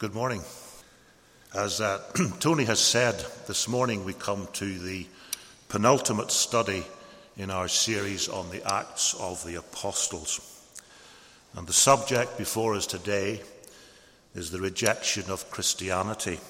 Good 0.00 0.14
morning. 0.14 0.42
As 1.54 1.82
uh, 1.82 2.00
Tony 2.40 2.64
has 2.64 2.80
said, 2.80 3.22
this 3.46 3.68
morning 3.68 4.02
we 4.02 4.14
come 4.14 4.48
to 4.54 4.78
the 4.78 5.06
penultimate 5.68 6.30
study 6.30 6.84
in 7.36 7.50
our 7.50 7.68
series 7.68 8.26
on 8.26 8.48
the 8.48 8.66
Acts 8.66 9.12
of 9.20 9.44
the 9.44 9.56
Apostles. 9.56 10.40
And 11.54 11.66
the 11.66 11.74
subject 11.74 12.38
before 12.38 12.76
us 12.76 12.86
today 12.86 13.42
is 14.34 14.50
the 14.50 14.60
rejection 14.62 15.30
of 15.30 15.50
Christianity, 15.50 16.40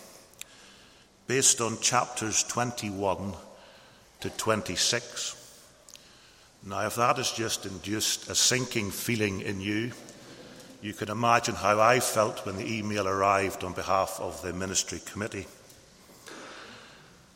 based 1.26 1.60
on 1.60 1.80
chapters 1.80 2.44
21 2.44 3.32
to 4.20 4.30
26. 4.30 5.34
Now, 6.68 6.86
if 6.86 6.94
that 6.94 7.16
has 7.16 7.32
just 7.32 7.66
induced 7.66 8.30
a 8.30 8.36
sinking 8.36 8.92
feeling 8.92 9.40
in 9.40 9.60
you, 9.60 9.90
you 10.82 10.94
can 10.94 11.10
imagine 11.10 11.54
how 11.54 11.78
I 11.78 12.00
felt 12.00 12.46
when 12.46 12.56
the 12.56 12.78
email 12.78 13.06
arrived 13.06 13.64
on 13.64 13.74
behalf 13.74 14.18
of 14.18 14.40
the 14.42 14.52
ministry 14.52 15.00
committee. 15.04 15.46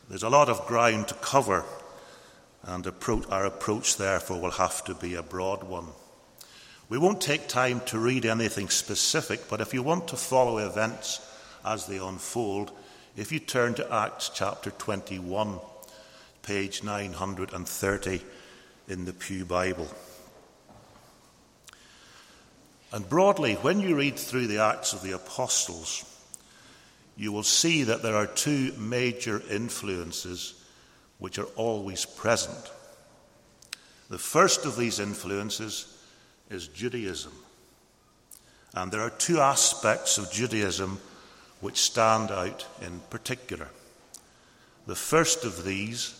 There's 0.09 0.23
a 0.23 0.29
lot 0.29 0.49
of 0.49 0.65
ground 0.65 1.07
to 1.09 1.13
cover, 1.15 1.63
and 2.63 2.87
our 2.87 3.45
approach, 3.45 3.97
therefore, 3.97 4.41
will 4.41 4.51
have 4.51 4.83
to 4.85 4.95
be 4.95 5.15
a 5.15 5.23
broad 5.23 5.63
one. 5.63 5.87
We 6.89 6.97
won't 6.97 7.21
take 7.21 7.47
time 7.47 7.81
to 7.87 7.99
read 7.99 8.25
anything 8.25 8.69
specific, 8.69 9.49
but 9.49 9.61
if 9.61 9.73
you 9.73 9.83
want 9.83 10.07
to 10.09 10.15
follow 10.15 10.57
events 10.59 11.19
as 11.63 11.85
they 11.85 11.97
unfold, 11.97 12.71
if 13.15 13.31
you 13.31 13.39
turn 13.39 13.75
to 13.75 13.93
Acts 13.93 14.29
chapter 14.33 14.71
21, 14.71 15.59
page 16.43 16.83
930 16.83 18.21
in 18.87 19.05
the 19.05 19.13
Pew 19.13 19.45
Bible. 19.45 19.87
And 22.95 23.09
broadly, 23.09 23.55
when 23.55 23.81
you 23.81 23.97
read 23.97 24.15
through 24.15 24.47
the 24.47 24.59
Acts 24.59 24.93
of 24.93 25.01
the 25.01 25.11
Apostles, 25.11 26.05
you 27.17 27.33
will 27.33 27.43
see 27.43 27.83
that 27.83 28.01
there 28.01 28.15
are 28.15 28.25
two 28.25 28.71
major 28.77 29.41
influences 29.51 30.63
which 31.19 31.37
are 31.37 31.49
always 31.57 32.05
present. 32.05 32.71
The 34.09 34.17
first 34.17 34.63
of 34.63 34.77
these 34.77 35.01
influences 35.01 35.93
is 36.49 36.69
Judaism. 36.69 37.33
And 38.73 38.93
there 38.93 39.01
are 39.01 39.09
two 39.09 39.41
aspects 39.41 40.17
of 40.17 40.31
Judaism 40.31 41.01
which 41.59 41.81
stand 41.81 42.31
out 42.31 42.65
in 42.81 43.01
particular. 43.09 43.67
The 44.87 44.95
first 44.95 45.43
of 45.43 45.65
these 45.65 46.17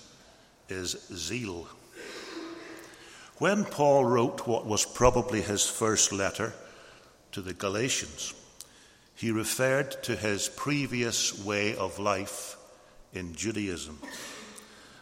is 0.68 0.98
zeal. 1.14 1.70
When 3.38 3.64
Paul 3.64 4.04
wrote 4.04 4.46
what 4.46 4.66
was 4.66 4.84
probably 4.84 5.42
his 5.42 5.66
first 5.66 6.12
letter 6.12 6.54
to 7.36 7.42
the 7.42 7.54
Galatians, 7.54 8.34
he 9.14 9.30
referred 9.30 10.02
to 10.04 10.16
his 10.16 10.48
previous 10.48 11.38
way 11.44 11.76
of 11.76 12.00
life 12.00 12.56
in 13.12 13.36
Judaism. 13.36 14.00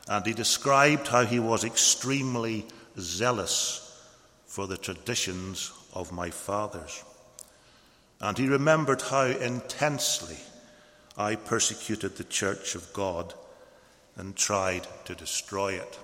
And 0.08 0.26
he 0.26 0.34
described 0.34 1.08
how 1.08 1.26
he 1.26 1.39
was 1.39 1.64
extremely 1.64 2.66
zealous 3.00 4.04
for 4.48 4.66
the 4.66 4.78
traditions 4.78 5.72
of 5.94 6.11
my 6.11 6.31
fathers. 6.31 7.04
And 8.20 8.36
he 8.36 8.48
remembered 8.48 9.04
how 9.04 9.26
intensely 9.26 10.38
I 11.16 11.36
persecuted 11.36 12.17
the 12.17 12.23
church 12.23 12.73
of 12.73 12.92
God 12.94 13.36
and 14.16 14.36
tried 14.36 14.88
to 15.06 15.14
destroy 15.14 15.73
it. 15.73 16.00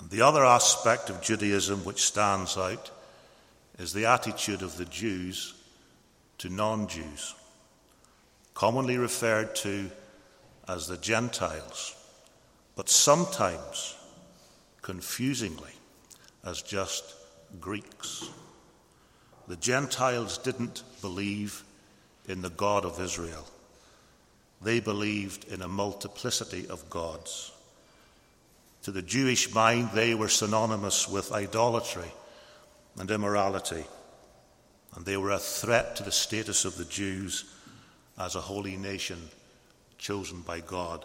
And 0.00 0.10
the 0.10 0.22
other 0.22 0.44
aspect 0.44 1.08
of 1.08 1.22
Judaism 1.22 1.84
which 1.84 2.02
stands 2.02 2.56
out 2.56 2.90
is 3.78 3.92
the 3.92 4.06
attitude 4.06 4.62
of 4.62 4.76
the 4.76 4.84
Jews 4.84 5.54
to 6.38 6.48
non 6.48 6.86
Jews, 6.88 7.34
commonly 8.54 8.98
referred 8.98 9.54
to 9.56 9.90
as 10.68 10.86
the 10.86 10.96
Gentiles, 10.96 11.94
but 12.76 12.88
sometimes, 12.88 13.96
confusingly, 14.82 15.72
as 16.44 16.62
just 16.62 17.14
Greeks. 17.60 18.28
The 19.48 19.56
Gentiles 19.56 20.38
didn't 20.38 20.82
believe 21.00 21.64
in 22.26 22.42
the 22.42 22.50
God 22.50 22.84
of 22.84 23.00
Israel. 23.00 23.46
They 24.62 24.80
believed 24.80 25.52
in 25.52 25.60
a 25.60 25.68
multiplicity 25.68 26.66
of 26.68 26.88
gods. 26.88 27.52
To 28.84 28.90
the 28.90 29.02
Jewish 29.02 29.52
mind, 29.54 29.90
they 29.92 30.14
were 30.14 30.28
synonymous 30.28 31.08
with 31.08 31.32
idolatry 31.32 32.10
and 32.98 33.10
immorality, 33.10 33.84
and 34.94 35.04
they 35.04 35.16
were 35.16 35.32
a 35.32 35.38
threat 35.38 35.96
to 35.96 36.02
the 36.02 36.12
status 36.12 36.64
of 36.64 36.76
the 36.76 36.84
Jews 36.84 37.44
as 38.18 38.36
a 38.36 38.40
holy 38.40 38.76
nation 38.76 39.18
chosen 39.98 40.40
by 40.42 40.60
God. 40.60 41.04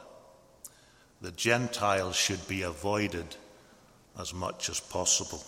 The 1.22 1.32
Gentiles 1.32 2.16
should 2.16 2.48
be 2.48 2.62
avoided 2.62 3.36
as 4.20 4.34
much 4.34 4.70
as 4.70 4.80
possible. 4.80 5.44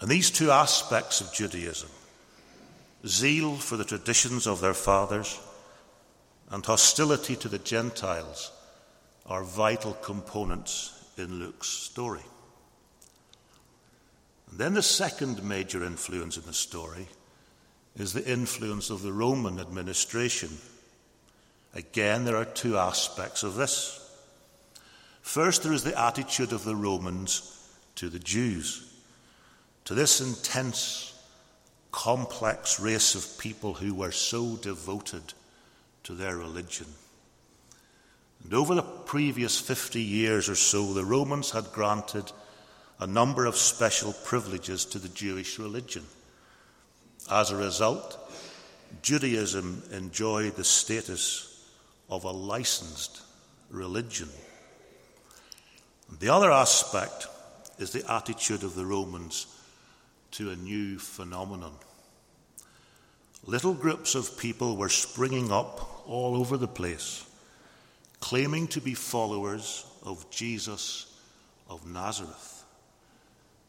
And 0.00 0.10
these 0.10 0.30
two 0.30 0.50
aspects 0.50 1.20
of 1.20 1.32
Judaism 1.32 1.88
zeal 3.06 3.56
for 3.56 3.76
the 3.76 3.84
traditions 3.84 4.46
of 4.46 4.60
their 4.60 4.74
fathers 4.74 5.38
and 6.50 6.64
hostility 6.64 7.36
to 7.36 7.48
the 7.48 7.58
Gentiles 7.58 8.50
are 9.26 9.44
vital 9.44 9.92
components 9.94 11.04
in 11.16 11.38
Luke's 11.38 11.68
story. 11.68 12.22
And 14.50 14.58
then 14.58 14.74
the 14.74 14.82
second 14.82 15.42
major 15.42 15.84
influence 15.84 16.36
in 16.36 16.44
the 16.44 16.52
story 16.52 17.08
is 17.96 18.12
the 18.12 18.24
influence 18.30 18.90
of 18.90 19.02
the 19.02 19.12
Roman 19.12 19.60
administration. 19.60 20.50
Again, 21.74 22.24
there 22.24 22.36
are 22.36 22.44
two 22.44 22.78
aspects 22.78 23.42
of 23.42 23.54
this. 23.54 23.94
First, 25.20 25.62
there 25.62 25.72
is 25.72 25.84
the 25.84 26.00
attitude 26.00 26.52
of 26.52 26.64
the 26.64 26.76
Romans 26.76 27.54
to 27.96 28.08
the 28.08 28.18
Jews, 28.18 28.90
to 29.84 29.94
this 29.94 30.20
intense, 30.20 31.14
complex 31.90 32.78
race 32.78 33.14
of 33.14 33.38
people 33.38 33.74
who 33.74 33.94
were 33.94 34.12
so 34.12 34.56
devoted 34.56 35.34
to 36.04 36.14
their 36.14 36.36
religion. 36.36 36.86
And 38.44 38.54
over 38.54 38.74
the 38.74 38.82
previous 38.82 39.58
50 39.58 40.00
years 40.00 40.48
or 40.48 40.54
so, 40.54 40.92
the 40.92 41.04
Romans 41.04 41.50
had 41.50 41.72
granted 41.72 42.30
a 43.00 43.06
number 43.06 43.46
of 43.46 43.56
special 43.56 44.12
privileges 44.24 44.84
to 44.86 44.98
the 44.98 45.08
Jewish 45.08 45.58
religion. 45.58 46.04
As 47.30 47.50
a 47.50 47.56
result, 47.56 48.18
Judaism 49.02 49.82
enjoyed 49.92 50.56
the 50.56 50.64
status 50.64 51.64
of 52.10 52.24
a 52.24 52.30
licensed 52.30 53.20
religion. 53.70 54.28
The 56.20 56.30
other 56.30 56.50
aspect 56.50 57.26
is 57.78 57.92
the 57.92 58.10
attitude 58.10 58.64
of 58.64 58.74
the 58.74 58.86
Romans 58.86 59.46
to 60.32 60.50
a 60.50 60.56
new 60.56 60.98
phenomenon. 60.98 61.72
Little 63.44 63.74
groups 63.74 64.14
of 64.14 64.38
people 64.38 64.76
were 64.76 64.88
springing 64.88 65.52
up 65.52 66.02
all 66.08 66.36
over 66.36 66.56
the 66.56 66.66
place, 66.66 67.24
claiming 68.20 68.66
to 68.68 68.80
be 68.80 68.94
followers 68.94 69.86
of 70.04 70.28
Jesus 70.30 71.14
of 71.68 71.86
Nazareth. 71.86 72.57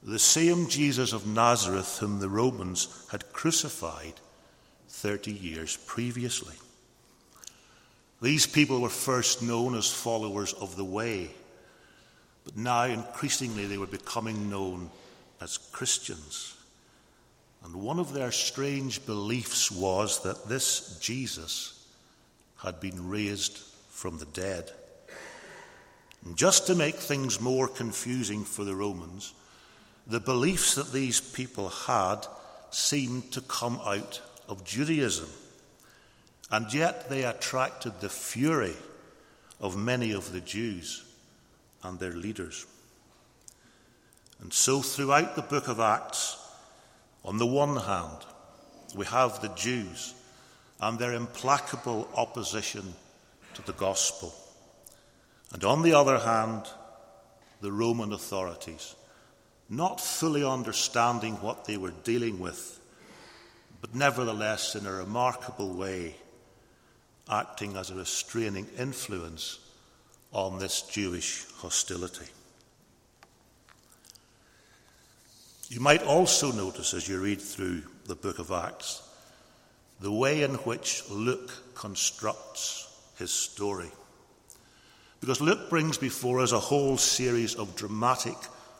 The 0.01 0.19
same 0.19 0.67
Jesus 0.67 1.13
of 1.13 1.27
Nazareth 1.27 1.97
whom 1.99 2.19
the 2.19 2.29
Romans 2.29 2.87
had 3.11 3.33
crucified 3.33 4.13
30 4.87 5.31
years 5.31 5.77
previously. 5.85 6.55
These 8.21 8.47
people 8.47 8.81
were 8.81 8.89
first 8.89 9.41
known 9.41 9.75
as 9.75 9.89
followers 9.91 10.53
of 10.53 10.75
the 10.75 10.85
Way 10.85 11.31
but 12.49 12.57
now, 12.57 12.85
increasingly, 12.85 13.67
they 13.67 13.77
were 13.77 13.85
becoming 13.85 14.49
known 14.49 14.89
as 15.39 15.59
Christians. 15.59 16.55
And 17.63 17.75
one 17.75 17.99
of 17.99 18.11
their 18.11 18.31
strange 18.31 19.05
beliefs 19.05 19.71
was 19.71 20.23
that 20.23 20.47
this 20.47 20.97
Jesus 20.99 21.85
had 22.57 22.79
been 22.79 23.07
raised 23.07 23.59
from 23.89 24.17
the 24.17 24.25
dead. 24.25 24.71
And 26.25 26.35
just 26.35 26.65
to 26.65 26.75
make 26.75 26.95
things 26.95 27.39
more 27.39 27.67
confusing 27.67 28.43
for 28.43 28.63
the 28.63 28.75
Romans, 28.75 29.35
the 30.09 30.19
beliefs 30.19 30.75
that 30.75 30.91
these 30.91 31.21
people 31.21 31.69
had 31.69 32.25
seemed 32.71 33.31
to 33.31 33.41
come 33.41 33.79
out 33.85 34.21
of 34.47 34.63
Judaism. 34.63 35.29
And 36.51 36.73
yet 36.73 37.09
they 37.09 37.23
attracted 37.23 38.01
the 38.01 38.09
fury 38.09 38.73
of 39.59 39.77
many 39.77 40.11
of 40.11 40.31
the 40.31 40.41
Jews 40.41 41.03
and 41.83 41.99
their 41.99 42.13
leaders. 42.13 42.65
And 44.41 44.51
so, 44.51 44.81
throughout 44.81 45.35
the 45.35 45.41
book 45.43 45.67
of 45.67 45.79
Acts, 45.79 46.37
on 47.23 47.37
the 47.37 47.45
one 47.45 47.75
hand, 47.75 48.25
we 48.95 49.05
have 49.05 49.41
the 49.41 49.49
Jews 49.49 50.15
and 50.81 50.97
their 50.97 51.13
implacable 51.13 52.07
opposition 52.15 52.93
to 53.53 53.61
the 53.63 53.73
gospel. 53.73 54.33
And 55.53 55.63
on 55.63 55.83
the 55.83 55.93
other 55.93 56.17
hand, 56.17 56.63
the 57.61 57.71
Roman 57.71 58.13
authorities, 58.13 58.95
not 59.69 60.01
fully 60.01 60.43
understanding 60.43 61.35
what 61.35 61.65
they 61.65 61.77
were 61.77 61.93
dealing 62.03 62.39
with, 62.39 62.79
but 63.81 63.93
nevertheless 63.93 64.75
in 64.75 64.85
a 64.85 64.91
remarkable 64.91 65.73
way, 65.73 66.15
acting 67.29 67.77
as 67.77 67.91
a 67.91 67.95
restraining 67.95 68.67
influence 68.77 69.59
on 70.31 70.59
this 70.59 70.81
Jewish 70.81 71.45
hostility. 71.57 72.25
You 75.69 75.79
might 75.79 76.01
also 76.01 76.51
notice 76.51 76.95
as 76.95 77.07
you 77.07 77.21
read 77.21 77.39
through 77.39 77.83
the 78.05 78.15
book 78.15 78.39
of 78.39 78.51
Acts 78.51 79.03
the 79.99 80.11
way 80.11 80.43
in 80.43 80.55
which 80.55 81.03
Luke 81.09 81.51
constructs 81.75 82.87
his 83.17 83.31
story. 83.31 83.91
Because 85.19 85.41
Luke 85.41 85.69
brings 85.69 85.97
before 85.97 86.39
us 86.39 86.53
a 86.53 86.59
whole 86.59 86.97
series 86.97 87.55
of 87.55 87.75
dramatic 87.75 88.37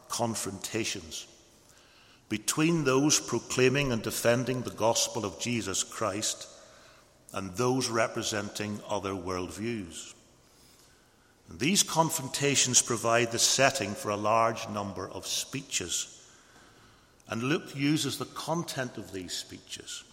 confrontations 0.10 1.28
between 2.30 2.84
those 2.84 3.20
proclaiming 3.20 3.92
and 3.92 4.04
defending 4.04 4.62
the 4.62 4.70
gospel 4.70 5.26
of 5.26 5.40
Jesus 5.40 5.84
Christ 5.84 6.48
and 7.34 7.52
those 7.56 7.90
representing 7.90 8.80
other 8.88 9.14
worldviews. 9.14 10.14
And 11.50 11.60
these 11.60 11.82
confrontations 11.82 12.82
provide 12.82 13.32
the 13.32 13.40
setting 13.40 13.96
for 13.96 14.10
a 14.10 14.18
large 14.18 14.70
number 14.70 15.10
of 15.10 15.26
speeches. 15.26 16.24
And 17.28 17.42
Luke 17.42 17.76
uses 17.76 18.18
the 18.18 18.26
content 18.26 18.98
of 18.98 19.12
these 19.12 19.34
speeches 19.34 20.04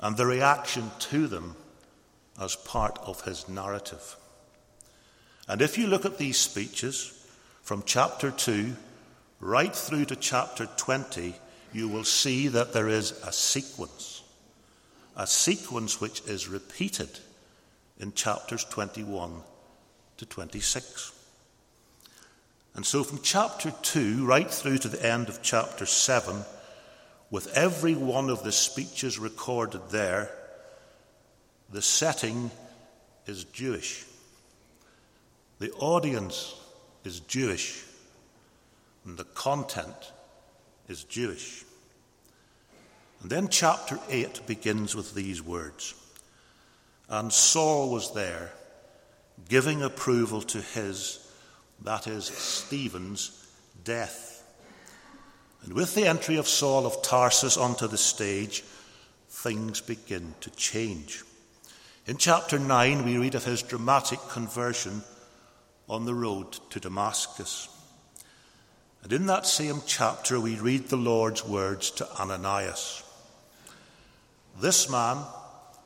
and 0.00 0.16
the 0.16 0.26
reaction 0.26 0.90
to 0.98 1.26
them 1.26 1.56
as 2.40 2.54
part 2.54 2.98
of 3.02 3.22
his 3.22 3.48
narrative. 3.48 4.16
And 5.48 5.62
if 5.62 5.78
you 5.78 5.86
look 5.86 6.04
at 6.04 6.18
these 6.18 6.38
speeches 6.38 7.17
from 7.68 7.82
chapter 7.84 8.30
2 8.30 8.74
right 9.40 9.76
through 9.76 10.06
to 10.06 10.16
chapter 10.16 10.64
20, 10.78 11.34
you 11.74 11.86
will 11.86 12.02
see 12.02 12.48
that 12.48 12.72
there 12.72 12.88
is 12.88 13.10
a 13.22 13.30
sequence, 13.30 14.22
a 15.14 15.26
sequence 15.26 16.00
which 16.00 16.22
is 16.22 16.48
repeated 16.48 17.10
in 18.00 18.10
chapters 18.14 18.64
21 18.64 19.42
to 20.16 20.24
26. 20.24 21.12
And 22.74 22.86
so 22.86 23.04
from 23.04 23.20
chapter 23.22 23.70
2 23.82 24.24
right 24.24 24.50
through 24.50 24.78
to 24.78 24.88
the 24.88 25.06
end 25.06 25.28
of 25.28 25.42
chapter 25.42 25.84
7, 25.84 26.36
with 27.30 27.54
every 27.54 27.94
one 27.94 28.30
of 28.30 28.44
the 28.44 28.52
speeches 28.52 29.18
recorded 29.18 29.90
there, 29.90 30.30
the 31.70 31.82
setting 31.82 32.50
is 33.26 33.44
Jewish. 33.44 34.06
The 35.58 35.70
audience 35.72 36.54
is 37.08 37.20
Jewish. 37.20 37.84
And 39.06 39.16
the 39.16 39.24
content 39.24 40.12
is 40.88 41.04
Jewish. 41.04 41.64
And 43.22 43.30
then 43.30 43.48
chapter 43.48 43.98
8 44.10 44.46
begins 44.46 44.94
with 44.94 45.14
these 45.14 45.42
words 45.42 45.94
And 47.08 47.32
Saul 47.32 47.90
was 47.90 48.12
there, 48.12 48.52
giving 49.48 49.82
approval 49.82 50.42
to 50.42 50.60
his, 50.60 51.26
that 51.82 52.06
is, 52.06 52.26
Stephen's, 52.26 53.46
death. 53.82 54.44
And 55.64 55.72
with 55.72 55.94
the 55.94 56.06
entry 56.06 56.36
of 56.36 56.46
Saul 56.46 56.86
of 56.86 57.02
Tarsus 57.02 57.56
onto 57.56 57.88
the 57.88 57.96
stage, 57.96 58.62
things 59.30 59.80
begin 59.80 60.34
to 60.42 60.50
change. 60.50 61.24
In 62.06 62.18
chapter 62.18 62.58
9, 62.58 63.04
we 63.06 63.16
read 63.16 63.34
of 63.34 63.44
his 63.44 63.62
dramatic 63.62 64.18
conversion 64.28 65.02
on 65.88 66.04
the 66.04 66.14
road 66.14 66.52
to 66.70 66.80
Damascus. 66.80 67.68
And 69.02 69.12
in 69.12 69.26
that 69.26 69.46
same 69.46 69.80
chapter, 69.86 70.40
we 70.40 70.56
read 70.56 70.88
the 70.88 70.96
Lord's 70.96 71.44
words 71.44 71.90
to 71.92 72.20
Ananias 72.20 73.02
This 74.60 74.90
man, 74.90 75.18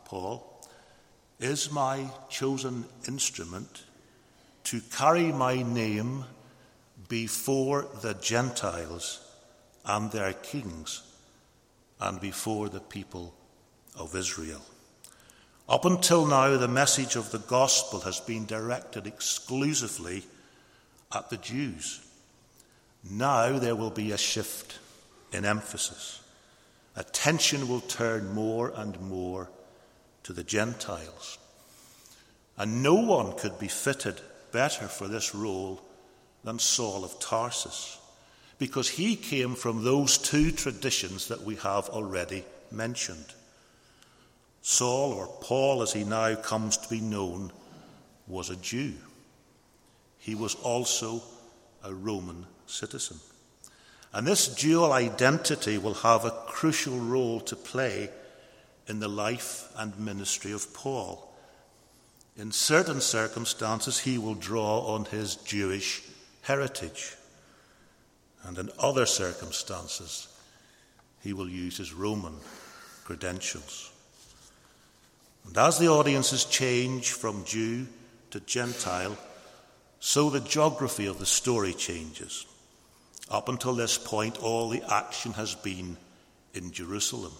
Paul, 0.06 0.48
is 1.38 1.70
my 1.70 2.06
chosen 2.28 2.84
instrument 3.06 3.84
to 4.64 4.80
carry 4.80 5.32
my 5.32 5.62
name 5.62 6.24
before 7.08 7.86
the 8.00 8.14
Gentiles 8.14 9.20
and 9.84 10.10
their 10.10 10.32
kings 10.32 11.02
and 12.00 12.20
before 12.20 12.68
the 12.68 12.80
people 12.80 13.34
of 13.96 14.16
Israel. 14.16 14.62
Up 15.72 15.86
until 15.86 16.26
now, 16.26 16.58
the 16.58 16.68
message 16.68 17.16
of 17.16 17.32
the 17.32 17.38
gospel 17.38 18.00
has 18.00 18.20
been 18.20 18.44
directed 18.44 19.06
exclusively 19.06 20.22
at 21.14 21.30
the 21.30 21.38
Jews. 21.38 22.06
Now 23.10 23.58
there 23.58 23.74
will 23.74 23.88
be 23.88 24.12
a 24.12 24.18
shift 24.18 24.78
in 25.32 25.46
emphasis. 25.46 26.20
Attention 26.94 27.68
will 27.68 27.80
turn 27.80 28.34
more 28.34 28.70
and 28.76 29.00
more 29.00 29.48
to 30.24 30.34
the 30.34 30.44
Gentiles. 30.44 31.38
And 32.58 32.82
no 32.82 32.96
one 32.96 33.38
could 33.38 33.58
be 33.58 33.68
fitted 33.68 34.20
better 34.52 34.86
for 34.88 35.08
this 35.08 35.34
role 35.34 35.80
than 36.44 36.58
Saul 36.58 37.02
of 37.02 37.18
Tarsus 37.18 37.98
because 38.58 38.90
he 38.90 39.16
came 39.16 39.54
from 39.54 39.84
those 39.84 40.18
two 40.18 40.50
traditions 40.52 41.28
that 41.28 41.44
we 41.44 41.56
have 41.56 41.88
already 41.88 42.44
mentioned. 42.70 43.32
Saul, 44.62 45.12
or 45.12 45.26
Paul 45.40 45.82
as 45.82 45.92
he 45.92 46.04
now 46.04 46.34
comes 46.36 46.76
to 46.78 46.88
be 46.88 47.00
known, 47.00 47.52
was 48.26 48.48
a 48.48 48.56
Jew. 48.56 48.94
He 50.18 50.34
was 50.34 50.54
also 50.56 51.22
a 51.84 51.92
Roman 51.92 52.46
citizen. 52.66 53.18
And 54.12 54.26
this 54.26 54.48
dual 54.48 54.92
identity 54.92 55.78
will 55.78 55.94
have 55.94 56.24
a 56.24 56.30
crucial 56.46 56.98
role 56.98 57.40
to 57.40 57.56
play 57.56 58.08
in 58.86 59.00
the 59.00 59.08
life 59.08 59.68
and 59.76 59.98
ministry 59.98 60.52
of 60.52 60.72
Paul. 60.74 61.28
In 62.36 62.52
certain 62.52 63.00
circumstances, 63.00 63.98
he 63.98 64.18
will 64.18 64.34
draw 64.34 64.94
on 64.94 65.06
his 65.06 65.36
Jewish 65.36 66.02
heritage 66.42 67.16
and 68.44 68.58
in 68.58 68.70
other 68.78 69.06
circumstances, 69.06 70.28
he 71.22 71.32
will 71.32 71.48
use 71.48 71.76
his 71.76 71.92
Roman 71.92 72.34
credentials. 73.04 73.91
And 75.46 75.56
as 75.58 75.78
the 75.78 75.88
audiences 75.88 76.44
change 76.44 77.10
from 77.10 77.44
Jew 77.44 77.86
to 78.30 78.40
Gentile, 78.40 79.16
so 80.00 80.30
the 80.30 80.40
geography 80.40 81.06
of 81.06 81.18
the 81.18 81.26
story 81.26 81.72
changes. 81.74 82.46
Up 83.30 83.48
until 83.48 83.74
this 83.74 83.98
point, 83.98 84.42
all 84.42 84.68
the 84.68 84.82
action 84.90 85.32
has 85.34 85.54
been 85.54 85.96
in 86.54 86.72
Jerusalem. 86.72 87.32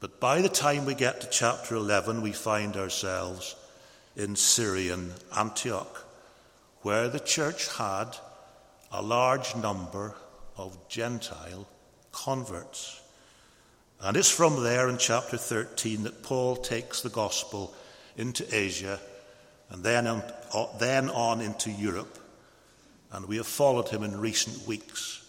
But 0.00 0.20
by 0.20 0.42
the 0.42 0.48
time 0.48 0.84
we 0.84 0.94
get 0.94 1.20
to 1.20 1.28
chapter 1.28 1.74
11, 1.74 2.22
we 2.22 2.32
find 2.32 2.76
ourselves 2.76 3.56
in 4.16 4.36
Syrian 4.36 5.12
Antioch, 5.36 6.04
where 6.82 7.08
the 7.08 7.20
church 7.20 7.68
had 7.76 8.16
a 8.92 9.02
large 9.02 9.54
number 9.56 10.14
of 10.56 10.88
Gentile 10.88 11.68
converts. 12.12 13.00
And 14.00 14.16
it's 14.16 14.30
from 14.30 14.62
there 14.62 14.88
in 14.88 14.98
chapter 14.98 15.36
13 15.36 16.04
that 16.04 16.22
Paul 16.22 16.56
takes 16.56 17.00
the 17.00 17.08
gospel 17.08 17.74
into 18.16 18.46
Asia 18.54 19.00
and 19.70 19.82
then 19.82 20.06
on, 20.06 20.22
then 20.78 21.10
on 21.10 21.40
into 21.40 21.70
Europe. 21.70 22.18
And 23.12 23.26
we 23.26 23.36
have 23.36 23.46
followed 23.46 23.88
him 23.88 24.02
in 24.02 24.20
recent 24.20 24.66
weeks 24.66 25.24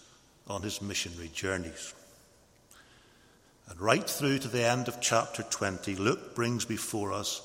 on 0.46 0.62
his 0.62 0.80
missionary 0.80 1.30
journeys. 1.34 1.94
And 3.68 3.80
right 3.80 4.08
through 4.08 4.38
to 4.40 4.48
the 4.48 4.64
end 4.64 4.88
of 4.88 5.00
chapter 5.00 5.42
20, 5.42 5.96
Luke 5.96 6.34
brings 6.34 6.64
before 6.64 7.12
us 7.12 7.42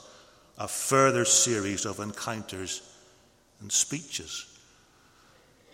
a 0.57 0.67
further 0.67 1.25
series 1.25 1.85
of 1.85 1.99
encounters 1.99 2.81
and 3.61 3.71
speeches 3.71 4.55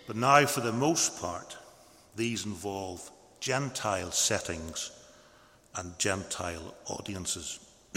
but 0.08 0.16
now, 0.16 0.46
for 0.46 0.60
the 0.60 0.74
most 0.74 1.22
part, 1.22 1.58
these 2.18 2.46
involve 2.46 3.10
Gentile 3.40 4.12
settings 4.12 4.92
and 5.76 5.98
Gentile 5.98 6.74
audiences. 6.88 7.60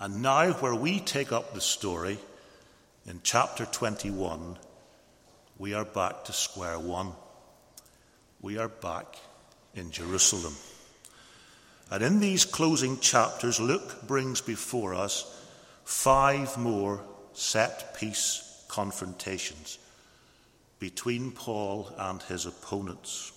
and 0.00 0.22
now, 0.22 0.52
where 0.54 0.74
we 0.74 1.00
take 1.00 1.32
up 1.32 1.54
the 1.54 1.60
story 1.60 2.18
in 3.06 3.20
chapter 3.22 3.64
21, 3.64 4.58
we 5.58 5.74
are 5.74 5.84
back 5.84 6.24
to 6.24 6.32
square 6.32 6.78
one. 6.78 7.12
We 8.40 8.58
are 8.58 8.68
back 8.68 9.16
in 9.74 9.90
Jerusalem. 9.90 10.54
And 11.90 12.02
in 12.02 12.20
these 12.20 12.44
closing 12.44 12.98
chapters, 12.98 13.60
Luke 13.60 14.06
brings 14.06 14.40
before 14.40 14.94
us 14.94 15.42
five 15.84 16.56
more 16.56 17.04
set 17.34 17.94
piece 17.96 18.64
confrontations 18.68 19.78
between 20.78 21.30
Paul 21.30 21.92
and 21.96 22.22
his 22.22 22.46
opponents. 22.46 23.32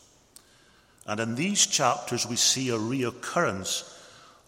And 1.07 1.21
in 1.21 1.35
these 1.35 1.65
chapters, 1.65 2.27
we 2.27 2.35
see 2.35 2.69
a 2.69 2.77
reoccurrence 2.77 3.89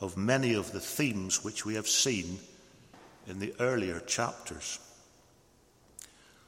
of 0.02 0.18
many 0.18 0.54
of 0.54 0.74
the 0.74 0.82
themes 0.82 1.44
which 1.44 1.66
we 1.66 1.76
have 1.76 1.88
seen 1.88 2.40
in 3.28 3.40
the 3.40 3.54
earlier 3.60 4.02
chapters. 4.02 4.80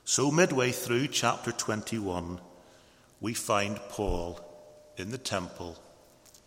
So, 0.04 0.30
midway 0.30 0.72
through 0.72 1.08
chapter 1.08 1.54
21, 1.54 2.42
we 3.22 3.34
find 3.34 3.80
Paul 3.90 4.40
in 4.98 5.12
the 5.12 5.18
temple 5.18 5.78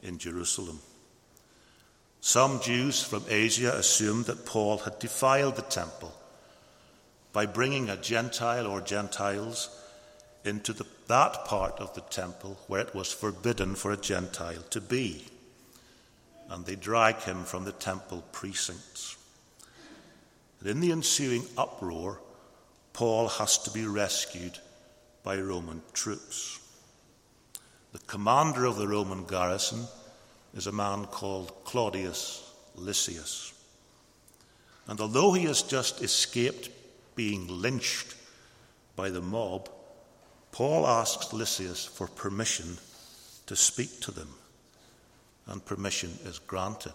in 0.03 0.19
Jerusalem. 0.19 0.81
Some 2.21 2.61
Jews 2.61 3.03
from 3.03 3.25
Asia 3.29 3.73
assumed 3.75 4.27
that 4.27 4.45
Paul 4.45 4.79
had 4.79 4.99
defiled 4.99 5.57
the 5.57 5.63
temple 5.63 6.13
by 7.33 7.47
bringing 7.47 7.89
a 7.89 7.97
Gentile 7.97 8.67
or 8.67 8.81
Gentiles 8.81 9.71
into 10.45 10.73
the, 10.73 10.87
that 11.09 11.45
part 11.47 11.79
of 11.81 11.95
the 11.95 12.03
temple 12.03 12.59
where 12.67 12.81
it 12.81 12.95
was 12.95 13.13
forbidden 13.13 13.75
for 13.75 13.93
a 13.93 13.97
Gentile 13.97 14.63
to 14.71 14.81
be. 14.81 15.27
And 16.51 16.67
they 16.67 16.77
drag 16.77 17.17
him 17.23 17.45
from 17.45 17.65
the 17.65 17.73
temple 17.73 18.23
precincts. 18.33 19.17
And 20.61 20.69
in 20.69 20.81
the 20.81 20.93
ensuing 20.93 21.45
uproar, 21.57 22.21
Paul 22.93 23.29
has 23.29 23.59
to 23.59 23.71
be 23.71 23.87
rescued 23.87 24.59
by 25.23 25.39
Roman 25.41 25.83
troops. 25.95 26.61
The 27.93 27.99
commander 28.01 28.67
of 28.67 28.77
the 28.77 28.89
Roman 28.89 29.25
garrison 29.25 29.87
is 30.55 30.67
a 30.67 30.73
man 30.73 31.07
called 31.07 31.65
Claudius 31.65 32.51
Lysias. 32.77 33.53
And 34.87 35.01
although 35.01 35.33
he 35.33 35.45
has 35.45 35.63
just 35.63 36.03
escaped 36.03 36.69
being 37.17 37.49
lynched 37.49 38.15
by 38.97 39.11
the 39.11 39.23
mob, 39.23 39.71
Paul 40.55 40.87
asks 40.87 41.33
Lysias 41.33 41.85
for 41.85 42.07
permission 42.07 42.79
to 43.47 43.57
speak 43.57 44.01
to 44.03 44.13
them, 44.13 44.29
and 45.49 45.67
permission 45.67 46.17
is 46.25 46.39
granted. 46.39 46.95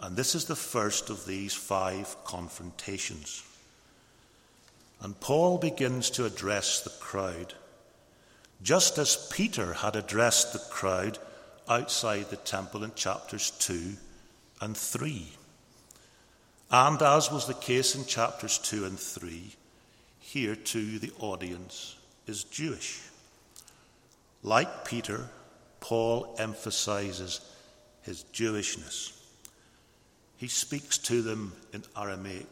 And 0.00 0.16
this 0.16 0.34
is 0.34 0.46
the 0.46 0.56
first 0.56 1.10
of 1.10 1.26
these 1.26 1.54
five 1.54 2.16
confrontations. 2.24 3.44
And 5.00 5.20
Paul 5.20 5.58
begins 5.58 6.10
to 6.10 6.26
address 6.26 6.80
the 6.80 6.90
crowd, 6.90 7.54
just 8.64 8.98
as 8.98 9.28
Peter 9.30 9.74
had 9.74 9.94
addressed 9.94 10.52
the 10.52 10.58
crowd 10.58 11.20
outside 11.68 12.30
the 12.30 12.36
temple 12.36 12.82
in 12.82 12.94
chapters 12.96 13.52
2 13.60 13.94
and 14.60 14.76
3. 14.76 15.28
And 16.68 17.00
as 17.00 17.30
was 17.30 17.46
the 17.46 17.54
case 17.54 17.94
in 17.94 18.06
chapters 18.06 18.58
2 18.58 18.86
and 18.86 18.98
3, 18.98 19.54
here 20.32 20.56
too 20.56 20.98
the 20.98 21.12
audience 21.18 21.94
is 22.26 22.44
Jewish. 22.44 23.02
Like 24.42 24.86
Peter, 24.86 25.28
Paul 25.80 26.34
emphasizes 26.38 27.42
his 28.00 28.24
Jewishness. 28.32 29.12
He 30.38 30.48
speaks 30.48 30.96
to 30.98 31.20
them 31.20 31.52
in 31.74 31.82
Aramaic. 31.94 32.48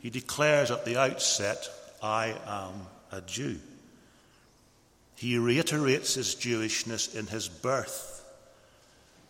He 0.00 0.10
declares 0.10 0.70
at 0.70 0.84
the 0.84 1.00
outset, 1.00 1.66
I 2.02 2.34
am 2.46 2.74
a 3.10 3.22
Jew. 3.22 3.58
He 5.16 5.38
reiterates 5.38 6.12
his 6.12 6.34
Jewishness 6.34 7.16
in 7.16 7.26
his 7.26 7.48
birth, 7.48 8.22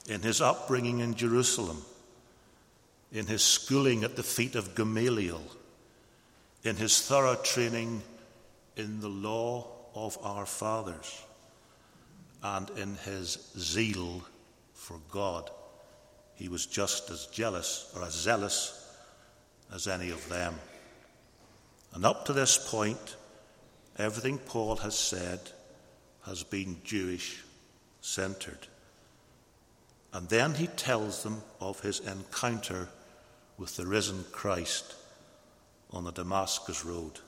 in 0.08 0.22
his 0.22 0.40
upbringing 0.40 0.98
in 0.98 1.14
Jerusalem, 1.14 1.80
in 3.12 3.26
his 3.26 3.44
schooling 3.44 4.02
at 4.02 4.16
the 4.16 4.24
feet 4.24 4.56
of 4.56 4.74
Gamaliel, 4.74 5.42
in 6.64 6.76
his 6.76 7.00
thorough 7.02 7.36
training 7.36 8.02
in 8.76 9.00
the 9.00 9.08
law 9.08 9.66
of 9.94 10.18
our 10.22 10.46
fathers, 10.46 11.22
and 12.42 12.70
in 12.70 12.96
his 12.96 13.38
zeal 13.56 14.22
for 14.72 14.98
God. 15.10 15.50
He 16.34 16.48
was 16.48 16.66
just 16.66 17.10
as 17.10 17.26
jealous 17.26 17.92
or 17.94 18.02
as 18.02 18.12
zealous 18.12 18.92
as 19.72 19.86
any 19.86 20.10
of 20.10 20.28
them. 20.28 20.54
And 21.92 22.04
up 22.04 22.24
to 22.24 22.32
this 22.32 22.58
point, 22.58 23.16
everything 23.98 24.38
Paul 24.38 24.76
has 24.76 24.98
said 24.98 25.38
has 26.26 26.42
been 26.42 26.80
Jewish 26.82 27.42
centered. 28.00 28.66
And 30.12 30.28
then 30.28 30.54
he 30.54 30.66
tells 30.66 31.22
them 31.22 31.42
of 31.60 31.80
his 31.80 32.00
encounter 32.00 32.88
with 33.58 33.76
the 33.76 33.86
risen 33.86 34.24
Christ 34.32 34.94
on 35.94 36.04
the 36.04 36.12
Damascus 36.12 36.84
Road. 36.84 37.20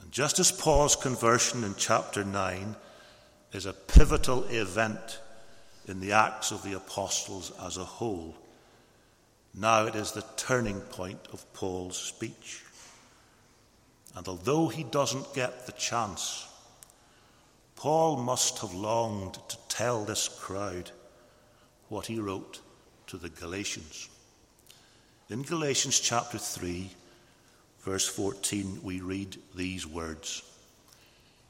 And 0.00 0.12
just 0.12 0.38
as 0.38 0.52
Paul's 0.52 0.94
conversion 0.94 1.64
in 1.64 1.74
chapter 1.76 2.24
9 2.24 2.76
is 3.52 3.66
a 3.66 3.72
pivotal 3.72 4.44
event 4.44 5.20
in 5.88 6.00
the 6.00 6.12
Acts 6.12 6.52
of 6.52 6.62
the 6.62 6.74
Apostles 6.76 7.52
as 7.64 7.76
a 7.76 7.84
whole, 7.84 8.36
now 9.54 9.86
it 9.86 9.96
is 9.96 10.12
the 10.12 10.24
turning 10.36 10.80
point 10.80 11.20
of 11.32 11.52
Paul's 11.52 11.98
speech. 11.98 12.62
And 14.14 14.28
although 14.28 14.68
he 14.68 14.84
doesn't 14.84 15.34
get 15.34 15.66
the 15.66 15.72
chance 15.72 16.46
Paul 17.82 18.18
must 18.18 18.60
have 18.60 18.74
longed 18.74 19.34
to 19.48 19.56
tell 19.68 20.04
this 20.04 20.28
crowd 20.28 20.92
what 21.88 22.06
he 22.06 22.20
wrote 22.20 22.60
to 23.08 23.16
the 23.16 23.28
Galatians. 23.28 24.08
In 25.28 25.42
Galatians 25.42 25.98
chapter 25.98 26.38
3, 26.38 26.88
verse 27.82 28.08
14, 28.08 28.80
we 28.82 29.00
read 29.00 29.36
these 29.54 29.86
words 29.86 30.42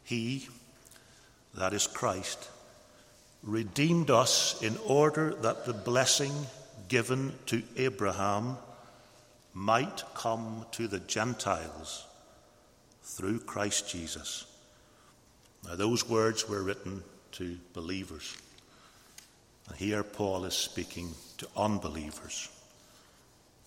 He, 0.04 0.48
that 1.54 1.72
is 1.72 1.86
Christ, 1.86 2.48
redeemed 3.42 4.10
us 4.10 4.60
in 4.62 4.76
order 4.86 5.34
that 5.34 5.64
the 5.64 5.72
blessing 5.72 6.32
given 6.88 7.32
to 7.46 7.62
Abraham 7.76 8.56
might 9.54 10.02
come 10.14 10.66
to 10.72 10.88
the 10.88 11.00
Gentiles 11.00 12.06
through 13.02 13.40
Christ 13.40 13.88
Jesus 13.88 14.46
now, 15.64 15.76
those 15.76 16.08
words 16.08 16.48
were 16.48 16.62
written 16.62 17.02
to 17.32 17.56
believers. 17.72 18.36
And 19.68 19.76
here 19.76 20.02
Paul 20.02 20.44
is 20.44 20.54
speaking 20.54 21.14
to 21.38 21.48
unbelievers. 21.56 22.48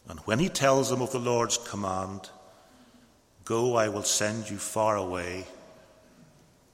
And 0.07 0.19
when 0.21 0.39
he 0.39 0.49
tells 0.49 0.89
them 0.89 1.01
of 1.01 1.11
the 1.11 1.19
Lord's 1.19 1.57
command, 1.57 2.29
Go, 3.45 3.75
I 3.75 3.89
will 3.89 4.03
send 4.03 4.49
you 4.49 4.57
far 4.57 4.95
away 4.95 5.45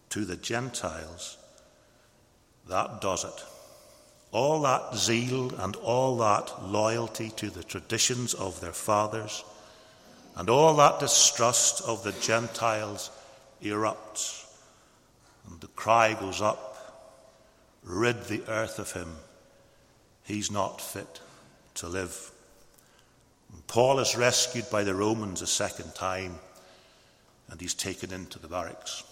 to 0.09 0.25
the 0.25 0.35
Gentiles, 0.35 1.37
that 2.67 3.01
does 3.01 3.23
it. 3.23 3.43
All 4.31 4.61
that 4.61 4.95
zeal 4.95 5.53
and 5.55 5.75
all 5.75 6.17
that 6.17 6.63
loyalty 6.63 7.29
to 7.31 7.49
the 7.49 7.63
traditions 7.63 8.33
of 8.33 8.59
their 8.61 8.71
fathers 8.71 9.43
and 10.37 10.49
all 10.49 10.75
that 10.77 10.99
distrust 10.99 11.81
of 11.85 12.03
the 12.03 12.13
Gentiles 12.13 13.09
erupts 13.61 14.45
and 15.49 15.59
the 15.59 15.67
cry 15.67 16.13
goes 16.13 16.41
up 16.41 16.71
rid 17.83 18.25
the 18.25 18.43
earth 18.47 18.79
of 18.79 18.91
him. 18.93 19.15
He's 20.23 20.51
not 20.51 20.81
fit 20.81 21.19
to 21.75 21.87
live. 21.87 22.31
And 23.51 23.65
Paul 23.67 23.99
is 23.99 24.15
rescued 24.15 24.69
by 24.69 24.83
the 24.83 24.95
Romans 24.95 25.41
a 25.41 25.47
second 25.47 25.95
time, 25.95 26.35
and 27.51 27.59
he's 27.59 27.73
taken 27.73 28.11
into 28.11 28.39
the 28.39 28.47
barracks. 28.47 29.03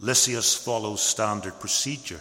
Lysias 0.00 0.54
follows 0.54 1.02
standard 1.02 1.58
procedure 1.58 2.20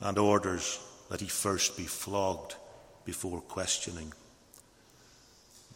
and 0.00 0.16
orders 0.16 0.78
that 1.10 1.20
he 1.20 1.26
first 1.26 1.76
be 1.76 1.84
flogged 1.84 2.54
before 3.04 3.40
questioning. 3.40 4.12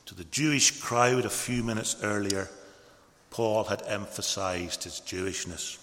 To 0.06 0.14
the 0.14 0.24
Jewish 0.24 0.80
crowd 0.80 1.24
a 1.24 1.30
few 1.30 1.64
minutes 1.64 1.96
earlier, 2.02 2.48
Paul 3.30 3.64
had 3.64 3.82
emphasized 3.86 4.84
his 4.84 5.00
Jewishness. 5.00 5.78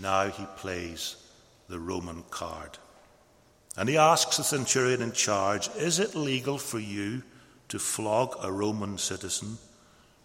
Now 0.00 0.28
he 0.28 0.44
plays 0.56 1.16
the 1.68 1.78
Roman 1.78 2.24
card. 2.30 2.76
And 3.76 3.88
he 3.88 3.96
asks 3.96 4.36
the 4.36 4.44
centurion 4.44 5.00
in 5.00 5.12
charge 5.12 5.70
Is 5.76 5.98
it 6.00 6.14
legal 6.14 6.58
for 6.58 6.80
you 6.80 7.22
to 7.68 7.78
flog 7.78 8.36
a 8.42 8.50
Roman 8.50 8.98
citizen 8.98 9.58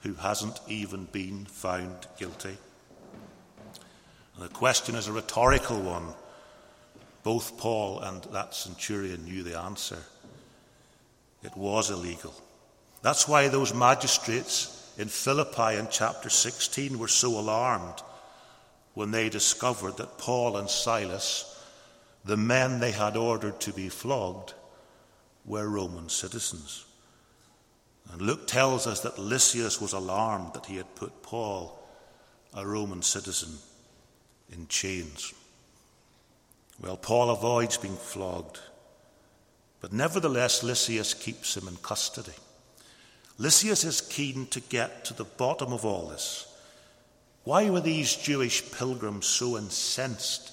who 0.04 0.14
hasn't 0.16 0.60
even 0.68 1.06
been 1.06 1.46
found 1.46 2.08
guilty? 2.20 2.58
And 4.36 4.44
the 4.44 4.54
question 4.54 4.96
is 4.96 5.08
a 5.08 5.14
rhetorical 5.14 5.80
one. 5.82 6.14
Both 7.24 7.58
Paul 7.58 8.00
and 8.02 8.22
that 8.26 8.54
centurion 8.54 9.24
knew 9.24 9.44
the 9.44 9.58
answer. 9.58 10.00
It 11.42 11.56
was 11.56 11.90
illegal. 11.90 12.34
That's 13.02 13.28
why 13.28 13.48
those 13.48 13.74
magistrates 13.74 14.92
in 14.98 15.08
Philippi 15.08 15.78
in 15.78 15.88
chapter 15.90 16.30
16 16.30 17.00
were 17.00 17.08
so 17.08 17.40
alarmed 17.40 18.02
when 18.94 19.12
they 19.12 19.30
discovered 19.30 19.98
that 19.98 20.18
Paul 20.18 20.58
and 20.58 20.70
Silas, 20.70 21.62
the 22.26 22.38
men 22.38 22.80
they 22.80 22.92
had 22.92 23.18
ordered 23.18 23.60
to 23.62 23.74
be 23.74 23.90
flogged, 23.90 24.54
were 25.46 25.68
Roman 25.68 26.10
citizens. 26.10 26.86
And 28.12 28.22
Luke 28.22 28.48
tells 28.48 28.86
us 28.86 29.00
that 29.02 29.18
Lysias 29.18 29.82
was 29.82 29.94
alarmed 29.94 30.54
that 30.54 30.66
he 30.66 30.78
had 30.78 30.96
put 30.96 31.24
Paul, 31.24 31.80
a 32.54 32.66
Roman 32.66 33.02
citizen, 33.02 33.58
in 34.52 34.68
chains. 34.68 35.34
Well, 36.82 36.98
Paul 36.98 37.30
avoids 37.30 37.78
being 37.78 37.96
flogged, 37.96 38.60
but 39.82 39.94
nevertheless, 39.94 40.64
Lysias 40.64 41.14
keeps 41.14 41.58
him 41.58 41.68
in 41.68 41.78
custody. 41.78 42.34
Lysias 43.38 43.84
is 43.84 44.02
keen 44.02 44.46
to 44.48 44.60
get 44.60 45.06
to 45.06 45.14
the 45.14 45.24
bottom 45.24 45.74
of 45.74 45.86
all 45.86 46.08
this 46.08 46.48
why 47.44 47.70
were 47.70 47.82
these 47.82 48.16
Jewish 48.16 48.72
pilgrims 48.72 49.26
so 49.26 49.58
incensed 49.58 50.52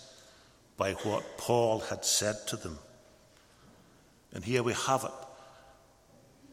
by 0.76 0.94
what 0.94 1.38
Paul 1.38 1.80
had 1.80 2.04
said 2.04 2.46
to 2.48 2.56
them. 2.56 2.78
And 4.32 4.44
here 4.44 4.62
we 4.62 4.72
have 4.72 5.04
it 5.04 5.12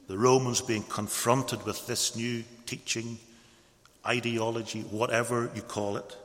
the 0.07 0.17
Romans 0.17 0.61
being 0.61 0.83
confronted 0.83 1.63
with 1.65 1.85
this 1.85 2.15
new 2.15 2.43
teaching, 2.65 3.19
ideology, 4.05 4.81
whatever 4.81 5.51
you 5.53 5.61
call 5.61 5.97
it, 5.97 6.17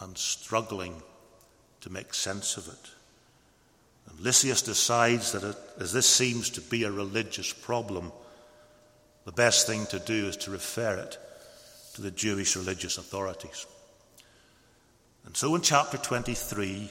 and 0.00 0.16
struggling 0.16 1.02
to 1.82 1.90
make 1.90 2.14
sense 2.14 2.56
of 2.56 2.66
it. 2.66 2.90
And 4.08 4.20
Lysias 4.20 4.62
decides 4.62 5.32
that 5.32 5.44
it, 5.44 5.56
as 5.78 5.92
this 5.92 6.06
seems 6.06 6.50
to 6.50 6.60
be 6.60 6.84
a 6.84 6.90
religious 6.90 7.52
problem, 7.52 8.10
the 9.24 9.32
best 9.32 9.66
thing 9.66 9.86
to 9.86 9.98
do 9.98 10.26
is 10.26 10.36
to 10.38 10.50
refer 10.50 10.96
it 10.96 11.18
to 11.94 12.02
the 12.02 12.10
Jewish 12.10 12.56
religious 12.56 12.98
authorities. 12.98 13.66
And 15.26 15.36
so 15.36 15.54
in 15.54 15.62
chapter 15.62 15.96
23, 15.96 16.90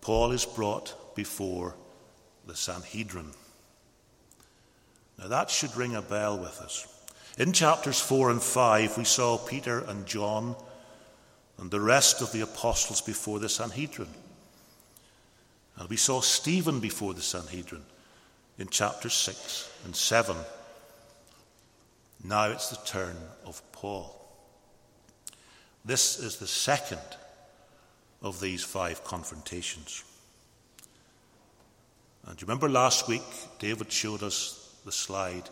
Paul 0.00 0.32
is 0.32 0.44
brought 0.44 1.14
before 1.14 1.74
the 2.46 2.54
Sanhedrin. 2.54 3.32
Now 5.20 5.28
that 5.28 5.50
should 5.50 5.76
ring 5.76 5.94
a 5.94 6.02
bell 6.02 6.38
with 6.38 6.60
us. 6.60 6.86
In 7.38 7.52
chapters 7.52 8.00
4 8.00 8.30
and 8.30 8.42
5, 8.42 8.98
we 8.98 9.04
saw 9.04 9.36
Peter 9.38 9.80
and 9.80 10.06
John 10.06 10.56
and 11.58 11.70
the 11.70 11.80
rest 11.80 12.22
of 12.22 12.32
the 12.32 12.40
apostles 12.40 13.02
before 13.02 13.38
the 13.38 13.48
Sanhedrin. 13.48 14.08
And 15.76 15.88
we 15.88 15.96
saw 15.96 16.20
Stephen 16.20 16.80
before 16.80 17.14
the 17.14 17.22
Sanhedrin 17.22 17.82
in 18.58 18.68
chapters 18.68 19.14
6 19.14 19.70
and 19.84 19.94
7. 19.94 20.36
Now 22.24 22.46
it's 22.46 22.70
the 22.70 22.84
turn 22.86 23.16
of 23.46 23.62
Paul. 23.72 24.16
This 25.84 26.18
is 26.18 26.36
the 26.36 26.46
second 26.46 27.00
of 28.22 28.40
these 28.40 28.62
five 28.62 29.02
confrontations. 29.04 30.04
And 32.26 32.40
you 32.40 32.46
remember 32.46 32.68
last 32.68 33.08
week, 33.08 33.22
David 33.58 33.90
showed 33.90 34.22
us 34.22 34.59
the 34.84 34.92
slide 34.92 35.48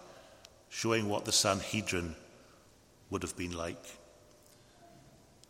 showing 0.68 1.08
what 1.08 1.24
the 1.24 1.32
Sanhedrin 1.32 2.14
would 3.10 3.22
have 3.22 3.36
been 3.36 3.52
like. 3.52 3.84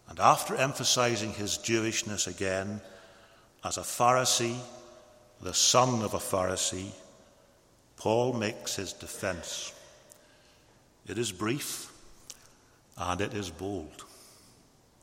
And 0.08 0.18
after 0.20 0.54
emphasizing 0.54 1.32
his 1.32 1.58
Jewishness 1.58 2.26
again 2.26 2.80
as 3.64 3.76
a 3.76 3.82
Pharisee, 3.82 4.58
the 5.42 5.54
son 5.54 6.02
of 6.02 6.14
a 6.14 6.18
Pharisee, 6.18 6.90
Paul 7.96 8.32
makes 8.32 8.76
his 8.76 8.92
defense. 8.92 9.72
It 11.06 11.18
is 11.18 11.32
brief 11.32 11.92
and 12.96 13.20
it 13.20 13.34
is 13.34 13.50
bold. 13.50 14.04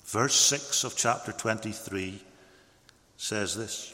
Verse 0.05 0.36
6 0.36 0.84
of 0.84 0.96
chapter 0.96 1.32
23 1.32 2.22
says 3.17 3.55
this 3.55 3.94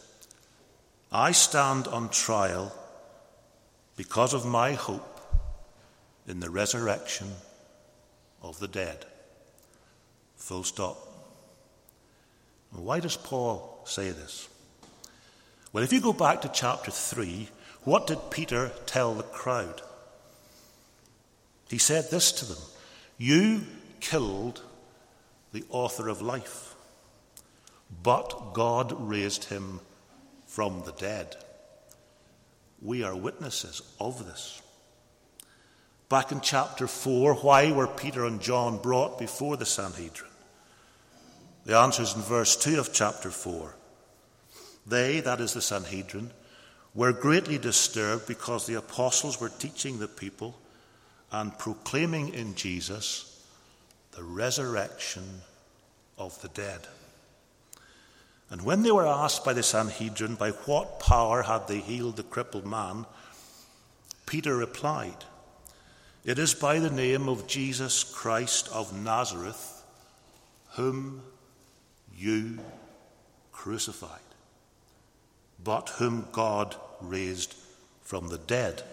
I 1.11 1.31
stand 1.31 1.87
on 1.87 2.09
trial 2.09 2.73
because 3.95 4.33
of 4.33 4.45
my 4.45 4.73
hope 4.73 5.19
in 6.27 6.39
the 6.39 6.49
resurrection 6.49 7.27
of 8.41 8.59
the 8.59 8.67
dead. 8.67 9.05
Full 10.35 10.63
stop. 10.63 10.97
why 12.71 12.99
does 12.99 13.17
Paul 13.17 13.81
say 13.85 14.11
this? 14.11 14.47
Well, 15.73 15.83
if 15.83 15.93
you 15.93 16.01
go 16.01 16.13
back 16.13 16.41
to 16.41 16.49
chapter 16.49 16.91
3, 16.91 17.47
what 17.83 18.07
did 18.07 18.31
Peter 18.31 18.71
tell 18.85 19.13
the 19.13 19.23
crowd? 19.23 19.81
He 21.69 21.77
said 21.77 22.09
this 22.11 22.31
to 22.33 22.45
them 22.45 22.63
You 23.17 23.61
killed 23.99 24.61
the 25.53 25.63
author 25.69 26.09
of 26.09 26.21
life, 26.21 26.75
but 28.03 28.53
God 28.53 28.93
raised 28.97 29.45
him 29.45 29.79
from 30.45 30.83
the 30.85 30.91
dead. 30.93 31.35
We 32.81 33.03
are 33.03 33.15
witnesses 33.15 33.81
of 33.99 34.25
this. 34.25 34.61
Back 36.09 36.31
in 36.31 36.41
chapter 36.41 36.87
4, 36.87 37.35
why 37.35 37.71
were 37.71 37.87
Peter 37.87 38.25
and 38.25 38.41
John 38.41 38.77
brought 38.77 39.17
before 39.17 39.55
the 39.55 39.65
Sanhedrin? 39.65 40.29
The 41.63 41.77
answer 41.77 42.01
is 42.01 42.15
in 42.15 42.21
verse 42.21 42.55
2 42.57 42.79
of 42.79 42.91
chapter 42.91 43.29
4. 43.29 43.75
They, 44.87 45.19
that 45.21 45.39
is 45.39 45.53
the 45.53 45.61
Sanhedrin, 45.61 46.31
were 46.93 47.13
greatly 47.13 47.57
disturbed 47.57 48.27
because 48.27 48.65
the 48.65 48.75
apostles 48.75 49.39
were 49.39 49.49
teaching 49.49 49.99
the 49.99 50.07
people 50.07 50.57
and 51.31 51.57
proclaiming 51.57 52.33
in 52.33 52.55
Jesus 52.55 53.45
the 54.11 54.23
resurrection 54.23 55.23
of 56.17 56.41
the 56.41 56.49
dead. 56.49 56.87
And 58.51 58.61
when 58.63 58.83
they 58.83 58.91
were 58.91 59.07
asked 59.07 59.45
by 59.45 59.53
the 59.53 59.63
Sanhedrin 59.63 60.35
by 60.35 60.51
what 60.51 60.99
power 60.99 61.43
had 61.43 61.67
they 61.67 61.79
healed 61.79 62.17
the 62.17 62.23
crippled 62.23 62.65
man, 62.65 63.05
Peter 64.25 64.55
replied, 64.55 65.23
It 66.25 66.37
is 66.37 66.53
by 66.53 66.79
the 66.79 66.89
name 66.89 67.29
of 67.29 67.47
Jesus 67.47 68.03
Christ 68.03 68.67
of 68.73 68.93
Nazareth, 68.93 69.85
whom 70.71 71.21
you 72.17 72.59
crucified, 73.53 74.19
but 75.63 75.87
whom 75.89 76.27
God 76.33 76.75
raised 76.99 77.55
from 78.01 78.27
the 78.27 78.37
dead, 78.37 78.83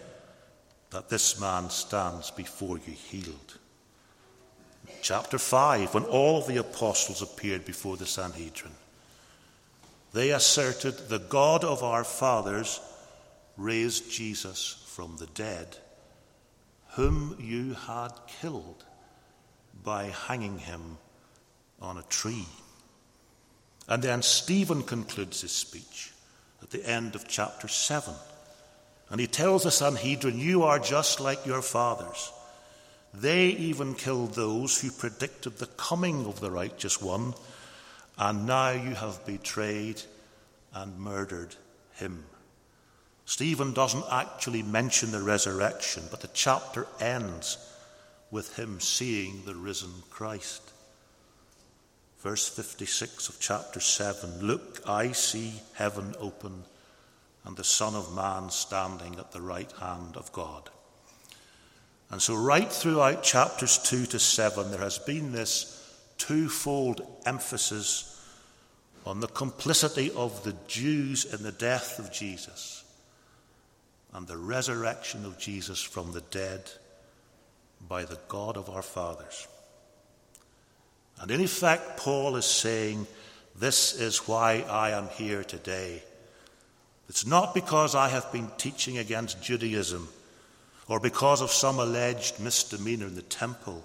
that 0.91 1.09
this 1.09 1.41
man 1.41 1.69
stands 1.69 2.31
before 2.31 2.79
you 2.79 2.93
healed. 2.93 3.59
Chapter 5.03 5.37
5, 5.37 5.95
when 5.95 6.05
all 6.05 6.43
the 6.43 6.59
apostles 6.59 7.23
appeared 7.23 7.65
before 7.65 7.97
the 7.97 8.07
Sanhedrin, 8.07 8.73
they 10.13 10.31
asserted 10.31 11.09
the 11.09 11.19
God 11.19 11.65
of 11.65 11.83
our 11.83 12.05
fathers 12.05 12.81
raised 13.57 14.11
Jesus 14.11 14.85
from 14.87 15.17
the 15.17 15.27
dead, 15.27 15.77
whom 16.93 17.37
you 17.41 17.75
had 17.75 18.11
killed 18.41 18.85
by 19.85 20.05
hanging 20.05 20.59
him 20.59 20.99
on 21.81 21.99
a 21.99 22.03
tree. 22.05 22.47
And 23.89 24.03
then 24.03 24.23
Stephen 24.23 24.83
concludes 24.83 25.41
his 25.41 25.53
speech 25.53 26.13
at 26.63 26.71
the 26.71 26.85
end 26.85 27.15
of 27.15 27.29
chapter 27.29 27.69
7. 27.69 28.15
And 29.11 29.21
he 29.21 29.27
tells 29.27 29.63
the 29.63 29.71
Sanhedrin, 29.71 30.39
You 30.39 30.65
are 30.65 30.79
just 30.79 31.21
like 31.21 31.47
your 31.47 31.63
fathers. 31.63 32.33
They 33.15 33.47
even 33.47 33.95
killed 33.95 34.35
those 34.35 34.81
who 34.81 34.91
predicted 34.91 35.57
the 35.57 35.67
coming 35.67 36.27
of 36.27 36.41
the 36.41 36.51
righteous 36.51 37.01
one 37.01 37.35
and 38.19 38.47
now 38.47 38.71
you 38.71 38.95
have 38.95 39.25
betrayed 39.25 40.03
and 40.75 40.99
murdered 40.99 41.55
him. 41.95 42.25
Stephen 43.25 43.73
doesn't 43.73 44.05
actually 44.11 44.63
mention 44.63 45.11
the 45.11 45.23
resurrection, 45.23 46.03
but 46.11 46.21
the 46.21 46.31
chapter 46.33 46.87
ends 47.01 47.59
with 48.31 48.57
him 48.59 48.81
seeing 48.81 49.43
the 49.45 49.55
risen 49.55 49.91
Christ. 50.11 50.63
Verse 52.21 52.49
56 52.49 53.29
of 53.29 53.39
chapter 53.39 53.81
7 53.81 54.41
Look, 54.41 54.81
I 54.87 55.13
see 55.13 55.61
heaven 55.75 56.15
open 56.19 56.65
and 57.45 57.57
the 57.57 57.65
Son 57.65 57.95
of 57.95 58.15
Man 58.15 58.51
standing 58.51 59.17
at 59.19 59.33
the 59.33 59.41
right 59.41 59.71
hand 59.73 60.17
of 60.17 60.33
God. 60.33 60.71
And 62.11 62.21
so, 62.21 62.35
right 62.35 62.71
throughout 62.71 63.23
chapters 63.23 63.79
2 63.79 64.07
to 64.07 64.19
7, 64.19 64.71
there 64.71 64.81
has 64.81 64.99
been 64.99 65.33
this 65.33 65.78
twofold 66.19 67.01
emphasis 67.25 68.15
on 69.07 69.21
the 69.21 69.29
complicity 69.29 70.11
of 70.15 70.45
the 70.45 70.55
Jews 70.67 71.25
in 71.25 71.43
the 71.43 71.53
death 71.53 71.99
of 71.99 72.13
Jesus 72.13 72.85
and 74.13 74.27
the 74.27 74.37
resurrection 74.37 75.25
of 75.25 75.39
Jesus 75.39 75.81
from 75.81 76.13
the 76.13 76.21
dead 76.21 76.71
by 77.89 78.05
the 78.05 78.19
God 78.29 78.57
of 78.57 78.69
our 78.69 78.83
fathers. 78.83 79.47
And 81.21 81.31
in 81.31 81.41
effect, 81.41 81.97
Paul 81.99 82.37
is 82.37 82.45
saying, 82.45 83.07
This 83.57 83.99
is 83.99 84.29
why 84.29 84.65
I 84.69 84.91
am 84.91 85.09
here 85.09 85.43
today. 85.43 86.03
It's 87.09 87.27
not 87.27 87.55
because 87.55 87.95
I 87.95 88.09
have 88.09 88.31
been 88.33 88.51
teaching 88.59 88.99
against 88.99 89.43
Judaism 89.43 90.09
or 90.89 91.01
because 91.01 91.41
of 91.41 91.51
some 91.51 91.79
alleged 91.79 92.41
misdemeanor 92.41 93.07
in 93.07 93.15
the 93.15 93.23
temple. 93.23 93.85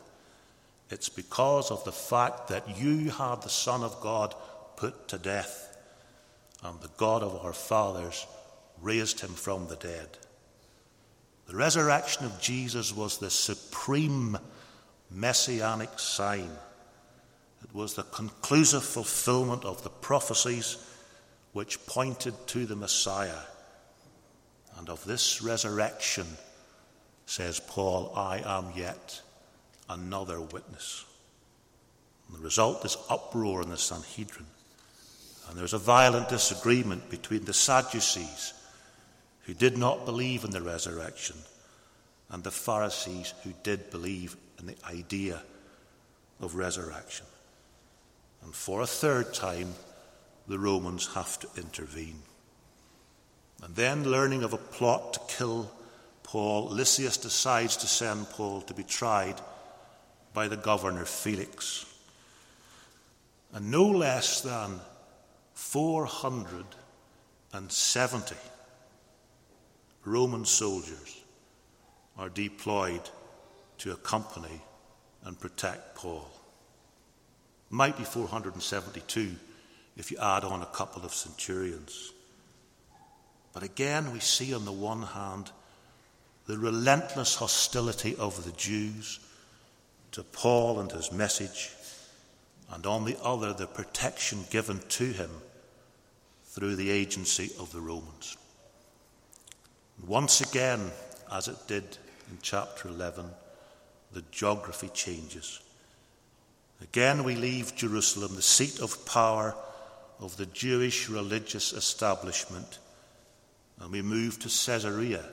It's 0.90 1.10
because 1.10 1.72
of 1.72 1.84
the 1.86 1.92
fact 1.92 2.50
that 2.50 2.78
you 2.78 3.10
had 3.10 3.42
the 3.42 3.50
Son 3.50 3.84
of 3.84 4.00
God 4.02 4.36
put 4.76 5.08
to 5.10 5.18
death, 5.18 5.78
and 6.64 6.80
the 6.80 6.92
God 6.98 7.24
of 7.24 7.44
our 7.44 7.54
fathers 7.54 8.26
raised 8.82 9.20
him 9.22 9.34
from 9.34 9.68
the 9.68 9.76
dead. 9.76 10.18
The 11.48 11.56
resurrection 11.56 12.26
of 12.26 12.42
Jesus 12.42 12.96
was 12.96 13.18
the 13.18 13.30
supreme 13.30 14.38
messianic 15.12 16.00
sign. 16.00 16.50
It 17.64 17.74
was 17.74 17.94
the 17.94 18.04
conclusive 18.04 18.84
fulfillment 18.84 19.66
of 19.66 19.84
the 19.84 19.90
prophecies 19.90 20.78
which 21.54 21.86
pointed 21.86 22.34
to 22.48 22.66
the 22.66 22.76
Messiah. 22.76 23.40
And 24.78 24.90
of 24.90 25.04
this 25.06 25.42
resurrection, 25.42 26.26
says 27.26 27.60
Paul, 27.60 28.12
I 28.16 28.40
am 28.40 28.74
yet 28.76 29.22
another 29.90 30.42
witness. 30.42 31.06
And 32.28 32.38
the 32.38 32.44
result 32.44 32.86
is 32.86 32.98
uproar 33.10 33.62
in 33.62 33.70
the 33.70 33.78
Sanhedrin. 33.78 34.46
And 35.48 35.58
there's 35.58 35.74
a 35.74 35.80
violent 35.80 36.30
disagreement 36.30 37.10
between 37.10 37.46
the 37.46 37.54
Sadducees, 37.54 38.54
who 39.46 39.54
did 39.54 39.78
not 39.78 40.06
believe 40.06 40.44
in 40.44 40.52
the 40.52 40.62
resurrection, 40.62 41.36
and 42.30 42.44
the 42.44 42.52
Pharisees, 42.52 43.34
who 43.44 43.54
did 43.64 43.92
believe 43.92 44.38
in 44.60 44.68
the 44.68 44.76
idea 44.90 45.42
of 46.40 46.56
resurrection. 46.56 47.26
And 48.44 48.54
for 48.54 48.82
a 48.82 48.88
third 48.88 49.34
time, 49.34 49.74
the 50.48 50.60
Romans 50.60 51.14
have 51.14 51.40
to 51.40 51.48
intervene. 51.58 52.22
And 53.62 53.76
then, 53.76 54.04
learning 54.04 54.44
of 54.44 54.54
a 54.54 54.58
plot 54.58 55.14
to 55.14 55.20
kill 55.38 55.72
Paul, 56.24 56.70
Lysias 56.70 57.18
decides 57.18 57.78
to 57.78 57.88
send 57.88 58.30
Paul 58.30 58.62
to 58.62 58.74
be 58.74 58.84
tried 58.84 59.40
by 60.34 60.48
the 60.48 60.58
governor 60.58 61.06
Felix. 61.06 61.86
And 63.54 63.70
no 63.70 63.86
less 63.86 64.42
than 64.42 64.80
470 65.54 68.36
Roman 70.06 70.46
soldiers 70.46 71.24
are 72.18 72.30
deployed 72.30 73.10
to 73.80 73.92
accompany 73.92 74.62
and 75.24 75.40
protect 75.40 75.96
Paul. 75.96 76.30
Might 77.70 77.98
be 77.98 78.04
472 78.04 79.36
if 79.96 80.12
you 80.12 80.18
add 80.18 80.44
on 80.44 80.62
a 80.62 80.68
couple 80.68 81.04
of 81.04 81.14
centurions. 81.14 82.12
But 83.54 83.64
again, 83.64 84.12
we 84.12 84.20
see 84.20 84.54
on 84.54 84.66
the 84.66 84.72
one 84.72 85.04
hand 85.04 85.52
the 86.46 86.58
relentless 86.58 87.36
hostility 87.36 88.16
of 88.16 88.44
the 88.44 88.52
Jews 88.52 89.20
to 90.14 90.24
Paul 90.24 90.80
and 90.80 90.92
his 90.92 91.12
message, 91.12 91.72
and 92.72 92.86
on 92.86 93.04
the 93.04 93.18
other, 93.22 93.52
the 93.52 93.68
protection 93.68 94.46
given 94.50 94.80
to 94.90 95.06
him 95.06 95.30
through 96.46 96.76
the 96.76 96.92
agency 96.92 97.52
of 97.60 97.72
the 97.72 97.82
Romans. 97.82 98.38
Once 100.06 100.42
again, 100.42 100.92
as 101.32 101.48
it 101.48 101.58
did 101.68 101.84
in 102.30 102.38
chapter 102.42 102.88
11, 102.88 103.26
the 104.12 104.24
geography 104.32 104.90
changes. 104.94 105.60
Again, 106.82 107.24
we 107.24 107.36
leave 107.36 107.76
Jerusalem, 107.76 108.36
the 108.36 108.42
seat 108.42 108.80
of 108.80 109.06
power 109.06 109.56
of 110.20 110.38
the 110.38 110.46
Jewish 110.48 111.10
religious 111.10 111.74
establishment, 111.74 112.78
and 113.80 113.92
we 113.92 114.04
move 114.04 114.38
to 114.40 114.48
Caesarea, 114.48 115.26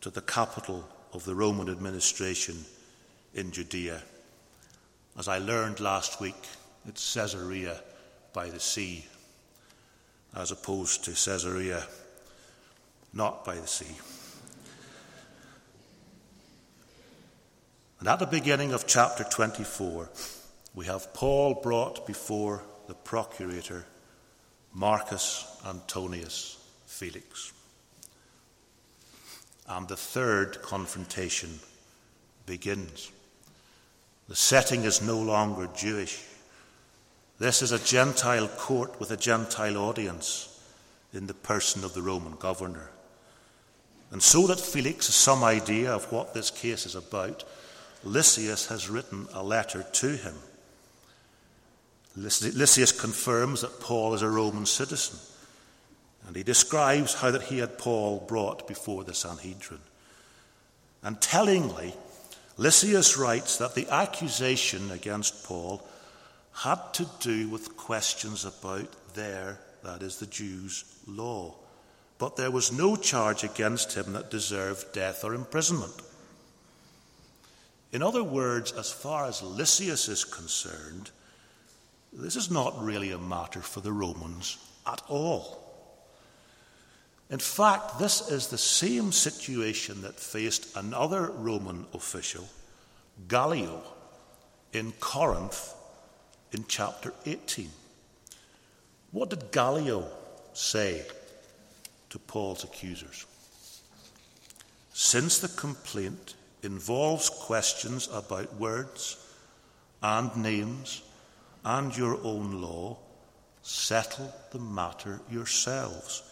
to 0.00 0.10
the 0.10 0.20
capital 0.20 0.88
of 1.12 1.24
the 1.24 1.34
Roman 1.34 1.68
administration 1.68 2.64
in 3.34 3.50
Judea. 3.50 4.02
As 5.18 5.28
I 5.28 5.38
learned 5.38 5.80
last 5.80 6.20
week, 6.20 6.42
it's 6.86 7.14
Caesarea 7.14 7.80
by 8.32 8.50
the 8.50 8.60
sea, 8.60 9.04
as 10.34 10.52
opposed 10.52 11.04
to 11.04 11.10
Caesarea 11.10 11.84
not 13.12 13.44
by 13.44 13.56
the 13.56 13.66
sea. 13.66 13.96
And 18.00 18.08
at 18.08 18.20
the 18.20 18.26
beginning 18.26 18.72
of 18.72 18.86
chapter 18.86 19.24
24, 19.24 20.08
we 20.74 20.86
have 20.86 21.12
Paul 21.14 21.54
brought 21.54 22.06
before 22.06 22.62
the 22.86 22.94
procurator 22.94 23.84
Marcus 24.72 25.44
Antonius 25.66 26.58
Felix. 26.86 27.52
And 29.66 29.88
the 29.88 29.96
third 29.96 30.62
confrontation 30.62 31.58
begins. 32.46 33.10
The 34.28 34.36
setting 34.36 34.84
is 34.84 35.00
no 35.00 35.18
longer 35.18 35.68
Jewish. 35.74 36.22
This 37.38 37.62
is 37.62 37.72
a 37.72 37.78
Gentile 37.78 38.48
court 38.48 39.00
with 39.00 39.10
a 39.10 39.16
Gentile 39.16 39.76
audience 39.78 40.60
in 41.14 41.26
the 41.26 41.34
person 41.34 41.84
of 41.84 41.94
the 41.94 42.02
Roman 42.02 42.34
governor. 42.34 42.90
And 44.10 44.22
so 44.22 44.46
that 44.46 44.60
Felix 44.60 45.06
has 45.06 45.14
some 45.14 45.44
idea 45.44 45.92
of 45.92 46.10
what 46.12 46.34
this 46.34 46.50
case 46.50 46.84
is 46.84 46.94
about, 46.94 47.44
Lysias 48.04 48.66
has 48.66 48.90
written 48.90 49.26
a 49.32 49.42
letter 49.42 49.82
to 49.82 50.16
him. 50.16 50.34
Lysias 52.16 52.92
confirms 52.92 53.60
that 53.60 53.80
Paul 53.80 54.14
is 54.14 54.22
a 54.22 54.28
Roman 54.28 54.66
citizen, 54.66 55.18
and 56.26 56.36
he 56.36 56.42
describes 56.42 57.14
how 57.14 57.30
that 57.30 57.44
he 57.44 57.58
had 57.58 57.78
Paul 57.78 58.24
brought 58.26 58.66
before 58.66 59.04
the 59.04 59.14
Sanhedrin. 59.14 59.80
And 61.02 61.20
tellingly, 61.20 61.94
Lysias 62.58 63.16
writes 63.16 63.56
that 63.56 63.74
the 63.74 63.88
accusation 63.88 64.90
against 64.90 65.44
Paul 65.44 65.82
had 66.52 66.92
to 66.94 67.06
do 67.20 67.48
with 67.48 67.76
questions 67.76 68.44
about 68.44 69.14
their, 69.14 69.58
that 69.82 70.02
is, 70.02 70.18
the 70.18 70.26
Jews' 70.26 70.84
law 71.06 71.54
but 72.18 72.34
there 72.36 72.50
was 72.50 72.72
no 72.72 72.96
charge 72.96 73.44
against 73.44 73.94
him 73.94 74.12
that 74.12 74.30
deserved 74.30 74.92
death 74.92 75.24
or 75.24 75.34
imprisonment. 75.34 75.94
In 77.92 78.02
other 78.02 78.24
words, 78.24 78.72
as 78.72 78.90
far 78.90 79.26
as 79.26 79.42
Lysias 79.42 80.08
is 80.08 80.24
concerned, 80.24 81.10
this 82.12 82.36
is 82.36 82.50
not 82.50 82.82
really 82.82 83.12
a 83.12 83.18
matter 83.18 83.60
for 83.60 83.80
the 83.80 83.92
Romans 83.92 84.58
at 84.86 85.00
all. 85.08 85.67
In 87.30 87.38
fact, 87.38 87.98
this 87.98 88.30
is 88.30 88.48
the 88.48 88.58
same 88.58 89.12
situation 89.12 90.02
that 90.02 90.18
faced 90.18 90.76
another 90.76 91.30
Roman 91.30 91.86
official, 91.92 92.48
Gallio, 93.28 93.82
in 94.72 94.92
Corinth 95.00 95.74
in 96.52 96.64
chapter 96.68 97.12
18. 97.26 97.70
What 99.10 99.30
did 99.30 99.50
Gallio 99.52 100.06
say 100.58 101.04
to 102.10 102.18
Paul's 102.18 102.64
accusers. 102.64 103.26
Since 104.92 105.38
the 105.38 105.48
complaint 105.48 106.34
involves 106.62 107.30
questions 107.30 108.08
about 108.12 108.56
words 108.56 109.24
and 110.02 110.34
names 110.36 111.02
and 111.64 111.96
your 111.96 112.18
own 112.24 112.60
law, 112.60 112.96
settle 113.62 114.34
the 114.50 114.58
matter 114.58 115.20
yourselves. 115.30 116.22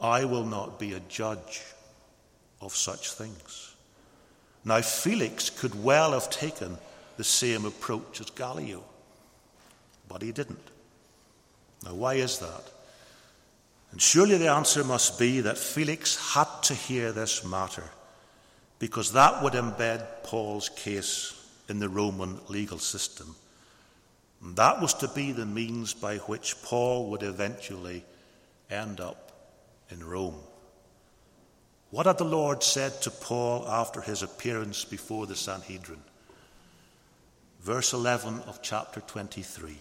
I 0.00 0.24
will 0.24 0.44
not 0.44 0.78
be 0.78 0.94
a 0.94 1.00
judge 1.00 1.62
of 2.60 2.74
such 2.74 3.12
things. 3.12 3.74
Now, 4.64 4.80
Felix 4.82 5.50
could 5.50 5.82
well 5.82 6.12
have 6.12 6.30
taken 6.30 6.78
the 7.16 7.24
same 7.24 7.64
approach 7.64 8.20
as 8.20 8.30
Gallio, 8.30 8.82
but 10.08 10.22
he 10.22 10.32
didn't. 10.32 10.58
Now, 11.84 11.94
why 11.94 12.14
is 12.14 12.38
that? 12.38 12.70
And 13.92 14.00
surely 14.00 14.36
the 14.36 14.50
answer 14.50 14.84
must 14.84 15.18
be 15.18 15.40
that 15.40 15.58
Felix 15.58 16.34
had 16.34 16.62
to 16.64 16.74
hear 16.74 17.12
this 17.12 17.44
matter 17.44 17.84
because 18.78 19.12
that 19.12 19.42
would 19.42 19.54
embed 19.54 20.06
Paul's 20.22 20.68
case 20.70 21.34
in 21.68 21.78
the 21.78 21.88
Roman 21.88 22.38
legal 22.48 22.78
system. 22.78 23.34
And 24.42 24.56
that 24.56 24.80
was 24.80 24.94
to 24.94 25.08
be 25.08 25.32
the 25.32 25.46
means 25.46 25.92
by 25.92 26.16
which 26.18 26.62
Paul 26.62 27.10
would 27.10 27.22
eventually 27.22 28.04
end 28.70 29.00
up 29.00 29.29
in 29.90 30.04
Rome. 30.04 30.38
What 31.90 32.06
had 32.06 32.18
the 32.18 32.24
Lord 32.24 32.62
said 32.62 33.02
to 33.02 33.10
Paul 33.10 33.66
after 33.68 34.00
his 34.00 34.22
appearance 34.22 34.84
before 34.84 35.26
the 35.26 35.34
Sanhedrin? 35.34 36.02
Verse 37.60 37.92
11 37.92 38.40
of 38.46 38.62
chapter 38.62 39.00
23 39.00 39.76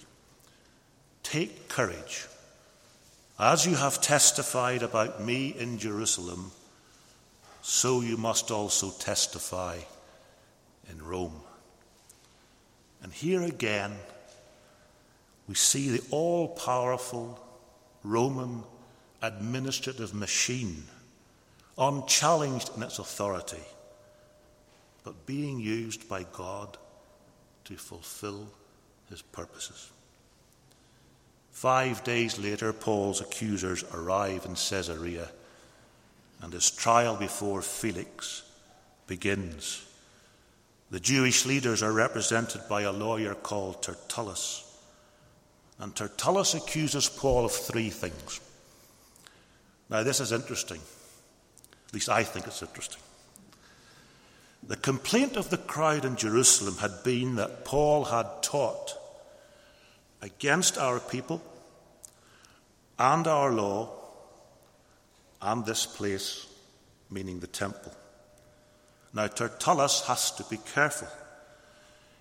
Take 1.23 1.69
courage. 1.69 2.27
As 3.37 3.65
you 3.65 3.75
have 3.75 4.01
testified 4.01 4.83
about 4.83 5.23
me 5.23 5.55
in 5.57 5.77
Jerusalem, 5.77 6.51
so 7.61 8.01
you 8.01 8.17
must 8.17 8.51
also 8.51 8.91
testify 8.91 9.77
in 10.89 11.01
Rome. 11.01 11.39
And 13.01 13.13
here 13.13 13.43
again, 13.43 13.93
we 15.47 15.55
see 15.55 15.89
the 15.89 16.03
all 16.11 16.49
powerful 16.49 17.39
Roman 18.03 18.63
administrative 19.21 20.13
machine, 20.13 20.83
unchallenged 21.77 22.71
in 22.75 22.83
its 22.83 22.99
authority, 22.99 23.63
but 25.03 25.25
being 25.25 25.59
used 25.59 26.07
by 26.07 26.25
God 26.33 26.77
to 27.65 27.75
fulfill 27.75 28.47
his 29.09 29.21
purposes. 29.21 29.91
Five 31.51 32.03
days 32.03 32.39
later, 32.39 32.71
Paul's 32.71 33.21
accusers 33.21 33.83
arrive 33.93 34.45
in 34.45 34.55
Caesarea, 34.55 35.29
and 36.41 36.53
his 36.53 36.71
trial 36.71 37.15
before 37.17 37.61
Felix 37.61 38.43
begins. 39.07 39.85
The 40.91 40.99
Jewish 40.99 41.45
leaders 41.45 41.83
are 41.83 41.91
represented 41.91 42.61
by 42.69 42.83
a 42.83 42.91
lawyer 42.91 43.35
called 43.35 43.83
Tertullus. 43.83 44.65
And 45.79 45.95
Tertullus 45.95 46.55
accuses 46.55 47.09
Paul 47.09 47.45
of 47.45 47.51
three 47.51 47.89
things. 47.89 48.39
Now, 49.89 50.03
this 50.03 50.19
is 50.19 50.31
interesting. 50.31 50.79
At 51.87 51.93
least 51.93 52.09
I 52.09 52.23
think 52.23 52.45
it's 52.45 52.61
interesting. 52.61 53.01
The 54.67 54.75
complaint 54.75 55.35
of 55.35 55.49
the 55.49 55.57
crowd 55.57 56.05
in 56.05 56.15
Jerusalem 56.15 56.77
had 56.77 57.03
been 57.03 57.35
that 57.35 57.65
Paul 57.65 58.05
had 58.05 58.43
taught 58.43 58.93
against 60.21 60.77
our 60.77 60.99
people 60.99 61.41
and 62.99 63.25
our 63.25 63.51
law 63.51 63.89
and 65.41 65.65
this 65.65 65.85
place, 65.85 66.45
meaning 67.09 67.39
the 67.39 67.47
temple. 67.47 67.93
Now, 69.13 69.27
Tertullus 69.27 70.05
has 70.05 70.31
to 70.33 70.43
be 70.43 70.57
careful. 70.73 71.07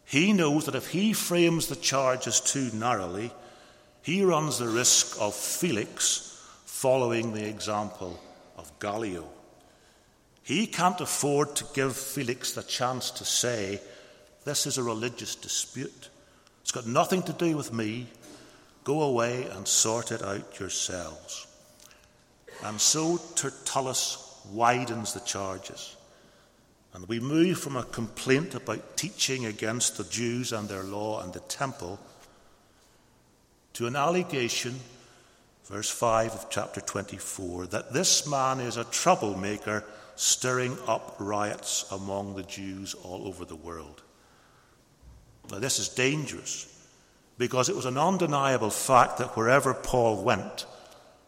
He 0.05 0.33
knows 0.33 0.65
that 0.65 0.75
if 0.75 0.89
he 0.89 1.13
frames 1.13 1.67
the 1.67 1.77
charges 1.77 2.41
too 2.41 2.71
narrowly, 2.73 3.31
he 4.01 4.23
runs 4.23 4.59
the 4.59 4.69
risk 4.69 5.21
of 5.21 5.35
Felix 5.35 6.28
following 6.79 7.33
the 7.33 7.45
example 7.45 8.17
of 8.57 8.71
Gallio. 8.79 9.29
He 10.45 10.69
can't 10.69 11.01
afford 11.01 11.57
to 11.57 11.67
give 11.75 11.97
Felix 11.97 12.53
the 12.53 12.63
chance 12.63 13.11
to 13.11 13.25
say, 13.25 13.81
This 14.45 14.65
is 14.65 14.79
a 14.79 14.85
religious 14.85 15.35
dispute. 15.35 16.09
It's 16.63 16.71
got 16.71 16.87
nothing 16.87 17.25
to 17.25 17.33
do 17.33 17.57
with 17.57 17.73
me. 17.73 18.07
Go 18.85 19.03
away 19.03 19.49
and 19.51 19.67
sort 19.67 20.13
it 20.13 20.23
out 20.23 20.61
yourselves. 20.61 21.49
And 22.63 22.81
so 22.81 23.21
Tertullus 23.35 24.41
widens 24.53 25.15
the 25.15 25.21
charges. 25.21 25.97
And 26.95 27.09
we 27.09 27.19
move 27.19 27.59
from 27.59 27.77
a 27.77 27.83
complaint 27.83 28.55
about 28.55 28.97
teaching 28.97 29.47
against 29.47 29.97
the 29.97 30.05
Jews 30.05 30.53
and 30.53 30.69
their 30.69 30.85
law 30.85 31.25
and 31.25 31.33
the 31.33 31.41
temple 31.41 31.99
to 33.73 33.89
an 33.89 33.97
allegation, 33.97 34.77
verse 35.69 35.91
5 35.91 36.35
of 36.35 36.51
chapter 36.51 36.81
24, 36.81 37.67
that 37.67 37.93
this 37.93 38.27
man 38.27 38.59
is 38.59 38.79
a 38.79 38.85
troublemaker 38.85 39.85
stirring 40.17 40.77
up 40.87 41.15
riots 41.19 41.85
among 41.93 42.35
the 42.35 42.43
Jews 42.43 42.95
all 43.05 43.29
over 43.29 43.45
the 43.45 43.55
world. 43.55 44.03
Now, 45.51 45.59
this 45.59 45.79
is 45.79 45.91
dangerous 45.91 46.75
because 47.37 47.69
it 47.69 47.77
was 47.77 47.85
an 47.85 47.99
undeniable 47.99 48.71
fact 48.71 49.19
that 49.19 49.37
wherever 49.37 49.75
Paul 49.75 50.25
went, 50.25 50.67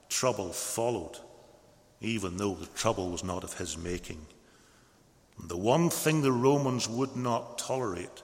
trouble 0.08 0.52
followed, 0.52 1.18
even 2.00 2.38
though 2.38 2.54
the 2.54 2.66
trouble 2.66 3.10
was 3.10 3.22
not 3.22 3.44
of 3.44 3.58
his 3.58 3.76
making. 3.76 4.26
And 5.38 5.50
the 5.50 5.56
one 5.56 5.90
thing 5.90 6.22
the 6.22 6.32
Romans 6.32 6.88
would 6.88 7.14
not 7.14 7.58
tolerate 7.58 8.22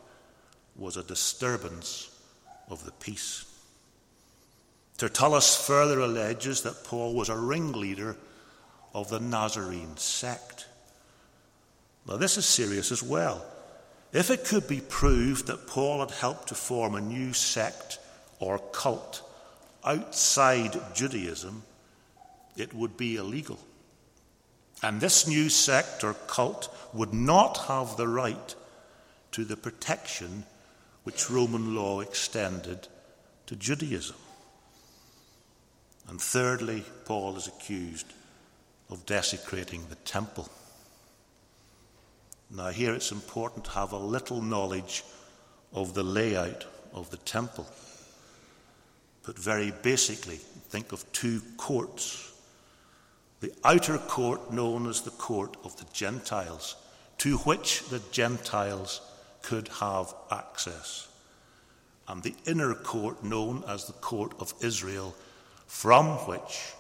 was 0.77 0.97
a 0.97 1.03
disturbance 1.03 2.11
of 2.69 2.85
the 2.85 2.93
peace. 2.93 3.45
Tertullus 4.97 5.67
further 5.67 6.01
alleges 6.01 6.63
that 6.63 6.85
Paul 6.85 7.15
was 7.15 7.29
a 7.29 7.37
ringleader 7.37 8.17
of 8.95 9.11
the 9.11 9.21
Nazarene 9.21 9.97
sect. 9.97 10.67
Now, 12.09 12.17
this 12.17 12.39
is 12.39 12.47
serious 12.47 12.93
as 12.93 13.03
well. 13.03 13.45
If 14.13 14.31
it 14.31 14.45
could 14.45 14.67
be 14.67 14.81
proved 14.81 15.49
that 15.49 15.67
Paul 15.67 16.01
had 16.01 16.13
helped 16.13 16.49
to 16.49 16.55
form 16.55 16.95
a 16.95 17.01
new 17.01 17.33
sect 17.33 17.99
or 18.39 18.59
cult 18.59 19.23
outside 19.85 20.81
Judaism, 20.95 21.63
it 22.57 22.73
would 22.73 22.97
be 22.97 23.17
illegal. 23.17 23.59
And 24.83 25.01
this 25.01 25.27
new 25.27 25.49
sect 25.49 26.05
or 26.05 26.15
cult 26.27 26.75
would 26.95 27.13
not 27.13 27.59
have 27.67 27.97
the 27.97 28.09
right 28.09 28.55
to 29.33 29.45
the 29.45 29.57
protection 29.57 30.45
which 31.05 31.31
Roman 31.31 31.75
law 31.75 32.01
extended 32.01 32.89
to 33.47 33.57
Judaism. 33.57 34.17
And 36.09 36.21
thirdly, 36.21 36.85
Paul 37.05 37.37
is 37.37 37.49
accused 37.49 38.07
of 38.91 39.05
desecrating 39.07 39.87
the 39.89 39.97
temple. 39.97 40.49
Now, 42.51 42.69
here 42.69 42.95
it's 42.95 43.11
important 43.11 43.65
to 43.65 43.71
have 43.73 43.93
a 43.93 43.99
little 43.99 44.41
knowledge 44.41 45.03
of 45.73 45.95
the 45.95 46.05
layout 46.05 46.65
of 46.95 47.11
the 47.11 47.17
temple. 47.19 47.67
But 49.25 49.37
very 49.37 49.73
basically, 49.83 50.37
think 50.37 50.93
of 50.93 51.11
two 51.13 51.43
courts. 51.57 52.33
The 53.41 53.53
outer 53.65 53.99
court, 53.99 54.53
known 54.53 54.89
as 54.89 55.03
the 55.03 55.11
court 55.11 55.57
of 55.65 55.77
the 55.77 55.87
Gentiles, 55.93 56.77
to 57.19 57.39
which 57.39 57.89
the 57.89 58.01
Gentiles 58.13 59.01
could 59.43 59.69
have 59.69 60.15
access, 60.31 61.09
and 62.09 62.23
the 62.23 62.35
inner 62.47 62.75
court, 62.75 63.25
known 63.25 63.65
as 63.67 63.87
the 63.87 63.93
court 63.95 64.33
of 64.39 64.55
Israel, 64.61 65.15
from 65.67 66.07
which 66.27 66.73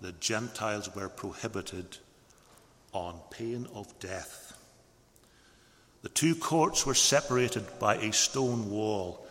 the 0.00 0.12
Gentiles 0.12 0.94
were 0.94 1.08
prohibited 1.08 1.98
on 2.92 3.18
pain 3.30 3.66
of 3.74 3.98
death. 3.98 4.56
The 6.02 6.08
two 6.10 6.34
courts 6.34 6.84
were 6.84 6.94
separated 6.94 7.64
by 7.78 7.96
a 7.96 8.12
stone 8.12 8.70
wall, 8.70 9.26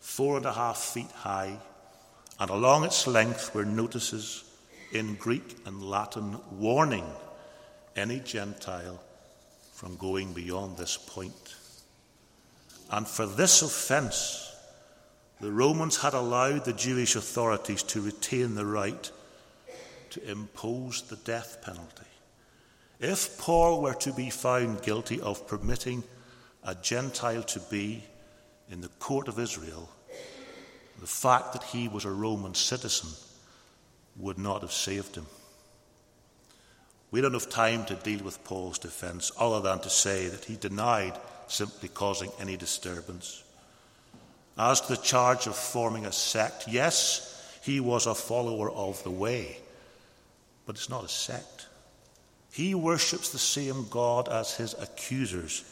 four 0.00 0.36
and 0.36 0.46
a 0.46 0.52
half 0.52 0.78
feet 0.78 1.10
high, 1.12 1.58
and 2.40 2.50
along 2.50 2.84
its 2.84 3.06
length 3.06 3.54
were 3.54 3.64
notices 3.64 4.44
in 4.92 5.14
Greek 5.14 5.56
and 5.64 5.82
Latin 5.82 6.38
warning 6.50 7.06
any 7.94 8.18
Gentile 8.20 9.00
from 9.72 9.96
going 9.96 10.32
beyond 10.32 10.76
this 10.76 10.96
point. 10.96 11.54
And 12.90 13.06
for 13.06 13.26
this 13.26 13.62
offence, 13.62 14.51
the 15.42 15.50
Romans 15.50 15.96
had 15.96 16.14
allowed 16.14 16.64
the 16.64 16.72
Jewish 16.72 17.16
authorities 17.16 17.82
to 17.82 18.00
retain 18.00 18.54
the 18.54 18.64
right 18.64 19.10
to 20.10 20.30
impose 20.30 21.02
the 21.02 21.16
death 21.16 21.58
penalty. 21.62 22.06
If 23.00 23.38
Paul 23.38 23.82
were 23.82 23.94
to 23.94 24.12
be 24.12 24.30
found 24.30 24.82
guilty 24.82 25.20
of 25.20 25.48
permitting 25.48 26.04
a 26.62 26.76
Gentile 26.76 27.42
to 27.42 27.58
be 27.58 28.04
in 28.70 28.82
the 28.82 28.88
court 29.00 29.26
of 29.26 29.40
Israel, 29.40 29.90
the 31.00 31.08
fact 31.08 31.54
that 31.54 31.64
he 31.64 31.88
was 31.88 32.04
a 32.04 32.10
Roman 32.10 32.54
citizen 32.54 33.10
would 34.18 34.38
not 34.38 34.62
have 34.62 34.70
saved 34.70 35.16
him. 35.16 35.26
We 37.10 37.20
don't 37.20 37.32
have 37.32 37.50
time 37.50 37.84
to 37.86 37.96
deal 37.96 38.22
with 38.22 38.44
Paul's 38.44 38.78
defense 38.78 39.32
other 39.36 39.60
than 39.60 39.80
to 39.80 39.90
say 39.90 40.28
that 40.28 40.44
he 40.44 40.54
denied 40.54 41.18
simply 41.48 41.88
causing 41.88 42.30
any 42.38 42.56
disturbance. 42.56 43.42
As 44.58 44.80
to 44.82 44.88
the 44.88 45.02
charge 45.02 45.46
of 45.46 45.56
forming 45.56 46.04
a 46.04 46.12
sect, 46.12 46.68
yes, 46.68 47.58
he 47.62 47.80
was 47.80 48.06
a 48.06 48.14
follower 48.14 48.70
of 48.70 49.02
the 49.02 49.10
way, 49.10 49.56
but 50.66 50.76
it's 50.76 50.90
not 50.90 51.04
a 51.04 51.08
sect. 51.08 51.66
He 52.52 52.74
worships 52.74 53.30
the 53.30 53.38
same 53.38 53.86
God 53.88 54.28
as 54.28 54.54
his 54.54 54.74
accusers. 54.74 55.64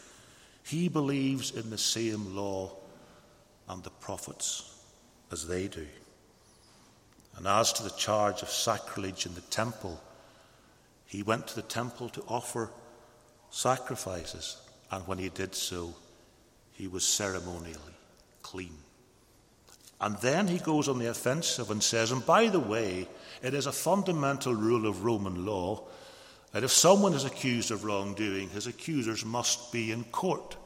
He 0.65 0.89
believes 0.89 1.51
in 1.51 1.69
the 1.69 1.79
same 1.79 2.35
law 2.35 2.73
and 3.69 3.83
the 3.83 3.91
prophets 3.91 4.79
as 5.31 5.47
they 5.47 5.69
do. 5.69 5.87
And 7.37 7.47
as 7.47 7.73
to 7.75 7.83
the 7.83 7.91
charge 7.91 8.43
of 8.43 8.51
sacrilege 8.51 9.27
in 9.27 9.35
the 9.35 9.41
temple, 9.43 10.01
he 11.07 11.23
went 11.23 11.49
to 11.49 11.57
the 11.57 11.63
temple 11.63 12.09
to 12.11 12.23
offer 12.29 12.71
sacrifices, 13.51 14.57
and 14.91 15.07
when 15.07 15.19
he 15.19 15.29
did 15.29 15.55
so, 15.55 15.95
he 16.73 16.89
was 16.89 17.07
ceremonially 17.07 17.90
clean. 18.51 18.77
And 20.01 20.17
then 20.19 20.49
he 20.49 20.59
goes 20.59 20.89
on 20.89 20.99
the 20.99 21.11
offensive 21.11 21.71
and 21.71 21.83
says, 21.83 22.11
and 22.11 22.25
by 22.25 22.49
the 22.49 22.61
way, 22.61 23.07
it 23.43 23.55
is 23.55 23.67
a 23.67 23.73
fundamental 23.73 24.55
rule 24.55 24.87
of 24.87 25.05
Roman 25.05 25.45
law 25.47 25.83
that 26.53 26.65
if 26.65 26.73
someone 26.73 27.15
is 27.15 27.25
accused 27.25 27.71
of 27.71 27.85
wrongdoing, 27.85 28.49
his 28.49 28.67
accusers 28.67 29.25
must 29.25 29.73
be 29.73 29.93
in 29.93 30.05
court. 30.05 30.57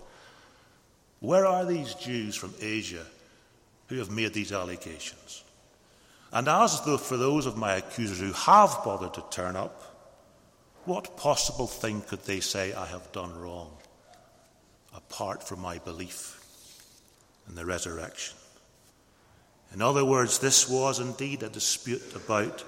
Where 1.20 1.47
are 1.47 1.64
these 1.64 1.94
Jews 1.94 2.37
from 2.37 2.55
Asia 2.61 3.05
who 3.88 3.99
have 3.99 4.11
made 4.11 4.33
these 4.33 4.53
allegations? 4.53 5.42
And 6.33 6.49
as 6.49 6.81
though 6.83 6.97
for 6.97 7.16
those 7.16 7.47
of 7.47 7.57
my 7.57 7.75
accusers 7.75 8.20
who 8.20 8.33
have 8.33 8.81
bothered 8.85 9.14
to 9.14 9.25
turn 9.31 9.57
up, 9.57 9.83
what 10.85 11.16
possible 11.16 11.66
thing 11.66 12.03
could 12.03 12.25
they 12.25 12.40
say 12.40 12.73
I 12.73 12.87
have 12.87 13.12
done 13.12 13.38
wrong 13.38 13.70
apart 14.94 15.47
from 15.47 15.61
my 15.61 15.79
belief 15.79 16.44
in 17.49 17.55
the 17.55 17.65
resurrection? 17.65 18.37
In 19.73 19.83
other 19.83 20.05
words, 20.05 20.39
this 20.39 20.69
was 20.69 21.01
indeed 21.01 21.43
a 21.43 21.49
dispute 21.49 22.15
about 22.15 22.65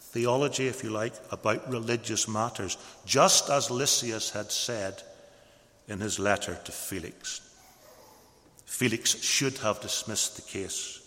theology, 0.00 0.66
if 0.66 0.84
you 0.84 0.90
like, 0.90 1.14
about 1.30 1.70
religious 1.70 2.28
matters, 2.28 2.76
just 3.06 3.48
as 3.48 3.70
Lysias 3.70 4.30
had 4.30 4.52
said 4.52 5.02
in 5.88 6.00
his 6.00 6.18
letter 6.18 6.58
to 6.64 6.72
Felix. 6.72 7.40
Felix 8.66 9.20
should 9.22 9.58
have 9.58 9.80
dismissed 9.80 10.36
the 10.36 10.42
case, 10.42 11.00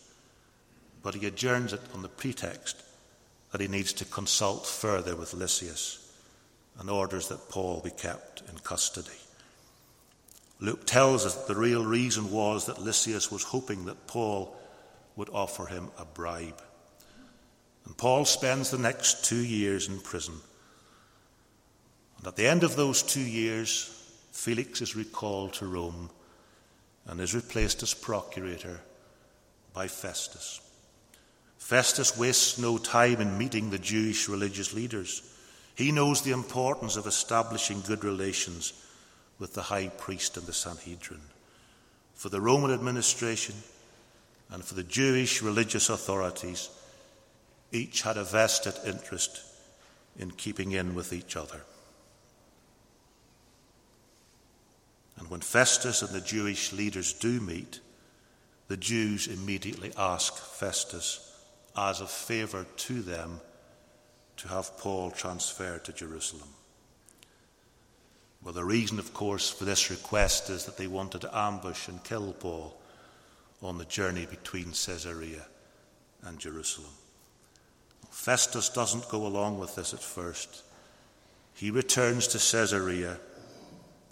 but 1.04 1.14
he 1.14 1.28
adjourns 1.28 1.74
it 1.74 1.82
on 1.94 2.02
the 2.02 2.08
pretext 2.08 2.82
that 3.52 3.62
he 3.62 3.68
needs 3.68 3.94
to 3.94 4.06
consult 4.06 4.66
further 4.66 5.16
with 5.16 5.34
Lysias 5.34 6.12
and 6.80 6.90
orders 6.90 7.28
that 7.30 7.50
Paul 7.50 7.82
be 7.84 7.92
kept 7.92 8.42
in 8.50 8.58
custody. 8.60 9.12
Luke 10.60 10.86
tells 10.86 11.26
us 11.26 11.36
that 11.36 11.48
the 11.48 11.60
real 11.60 11.86
reason 11.86 12.32
was 12.32 12.66
that 12.66 12.82
Lysias 12.82 13.32
was 13.32 13.44
hoping 13.44 13.86
that 13.86 14.08
Paul 14.08 14.56
would 15.16 15.30
offer 15.30 15.66
him 15.66 15.90
a 15.98 16.06
bribe. 16.06 16.62
And 17.86 17.98
Paul 17.98 18.26
spends 18.26 18.72
the 18.72 18.78
next 18.78 19.26
two 19.26 19.44
years 19.44 19.88
in 19.88 20.00
prison. 20.00 20.36
And 22.18 22.28
at 22.28 22.36
the 22.36 22.48
end 22.48 22.64
of 22.64 22.76
those 22.76 23.04
two 23.04 23.22
years, 23.22 23.92
Felix 24.32 24.82
is 24.82 24.96
recalled 24.96 25.54
to 25.54 25.68
Rome 25.68 26.10
and 27.06 27.20
is 27.20 27.36
replaced 27.36 27.84
as 27.84 27.94
procurator 27.94 28.80
by 29.74 29.88
Festus. 29.88 30.62
Festus 31.58 32.18
wastes 32.18 32.58
no 32.58 32.78
time 32.78 33.22
in 33.22 33.38
meeting 33.38 33.70
the 33.70 33.80
Jewish 33.80 34.30
religious 34.30 34.74
leaders. 34.74 35.22
He 35.76 35.92
knows 35.92 36.22
the 36.22 36.32
importance 36.32 36.96
of 36.96 37.08
establishing 37.08 37.82
good 37.82 38.04
relations 38.04 38.74
with 39.40 39.54
the 39.54 39.64
high 39.64 39.90
priest 39.90 40.38
and 40.38 40.46
the 40.46 40.54
Sanhedrin. 40.54 41.22
For 42.14 42.30
the 42.30 42.42
Roman 42.42 42.72
administration 42.72 43.56
and 44.50 44.64
for 44.64 44.76
the 44.76 44.84
Jewish 44.84 45.42
religious 45.42 45.90
authorities, 45.90 46.70
each 47.72 48.04
had 48.04 48.18
a 48.18 48.24
vested 48.24 48.76
interest 48.86 49.42
in 50.18 50.32
keeping 50.32 50.72
in 50.72 50.96
with 50.96 51.12
each 51.12 51.36
other. 51.36 51.62
And 55.18 55.30
when 55.30 55.42
Festus 55.42 56.02
and 56.02 56.12
the 56.12 56.22
Jewish 56.22 56.72
leaders 56.74 57.14
do 57.14 57.40
meet, 57.42 57.80
the 58.68 58.78
Jews 58.78 59.28
immediately 59.28 59.92
ask 59.98 60.36
Festus, 60.36 61.22
as 61.78 62.02
a 62.02 62.08
favour 62.08 62.66
to 62.78 63.02
them, 63.02 63.42
to 64.38 64.48
have 64.48 64.78
Paul 64.78 65.12
transferred 65.12 65.84
to 65.86 65.94
Jerusalem. 65.94 66.55
Well, 68.46 68.54
the 68.54 68.64
reason, 68.64 69.00
of 69.00 69.12
course, 69.12 69.50
for 69.50 69.66
this 69.66 69.90
request 69.90 70.52
is 70.52 70.66
that 70.66 70.78
they 70.78 70.86
wanted 70.86 71.22
to 71.22 71.36
ambush 71.36 71.88
and 71.88 72.04
kill 72.04 72.32
Paul 72.32 72.80
on 73.64 73.80
the 73.80 73.86
journey 73.86 74.28
between 74.28 74.66
Caesarea 74.66 75.48
and 76.24 76.38
Jerusalem. 76.38 76.92
Festus 78.12 78.70
doesn't 78.70 79.10
go 79.10 79.26
along 79.26 79.60
with 79.60 79.76
this 79.76 79.96
at 79.96 80.00
first. 80.00 80.62
He 81.56 81.72
returns 81.72 82.28
to 82.28 82.38
Caesarea, 82.38 83.18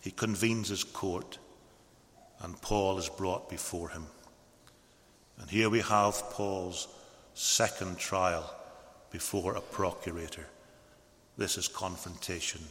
he 0.02 0.10
convenes 0.10 0.69
his 0.69 0.84
court, 0.84 1.38
and 2.41 2.60
Paul 2.60 2.98
is 2.98 3.10
brought 3.10 3.52
before 3.52 3.89
him. 3.89 4.08
And 5.39 5.48
here 5.48 5.69
we 5.69 5.82
have 5.82 6.32
Paul's 6.32 6.88
second 7.36 8.00
trial 8.00 8.52
before 9.12 9.54
a 9.56 9.62
procurator. 9.62 10.48
This 11.38 11.56
is 11.56 11.67
confrontation 11.67 12.62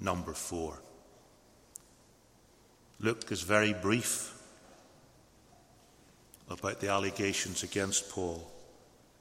number 0.00 0.32
four. 0.32 0.80
Luke 3.00 3.30
is 3.30 3.42
very 3.42 3.72
brief 3.72 4.34
about 6.50 6.80
the 6.80 6.88
allegations 6.88 7.62
against 7.62 8.10
Paul. 8.10 8.50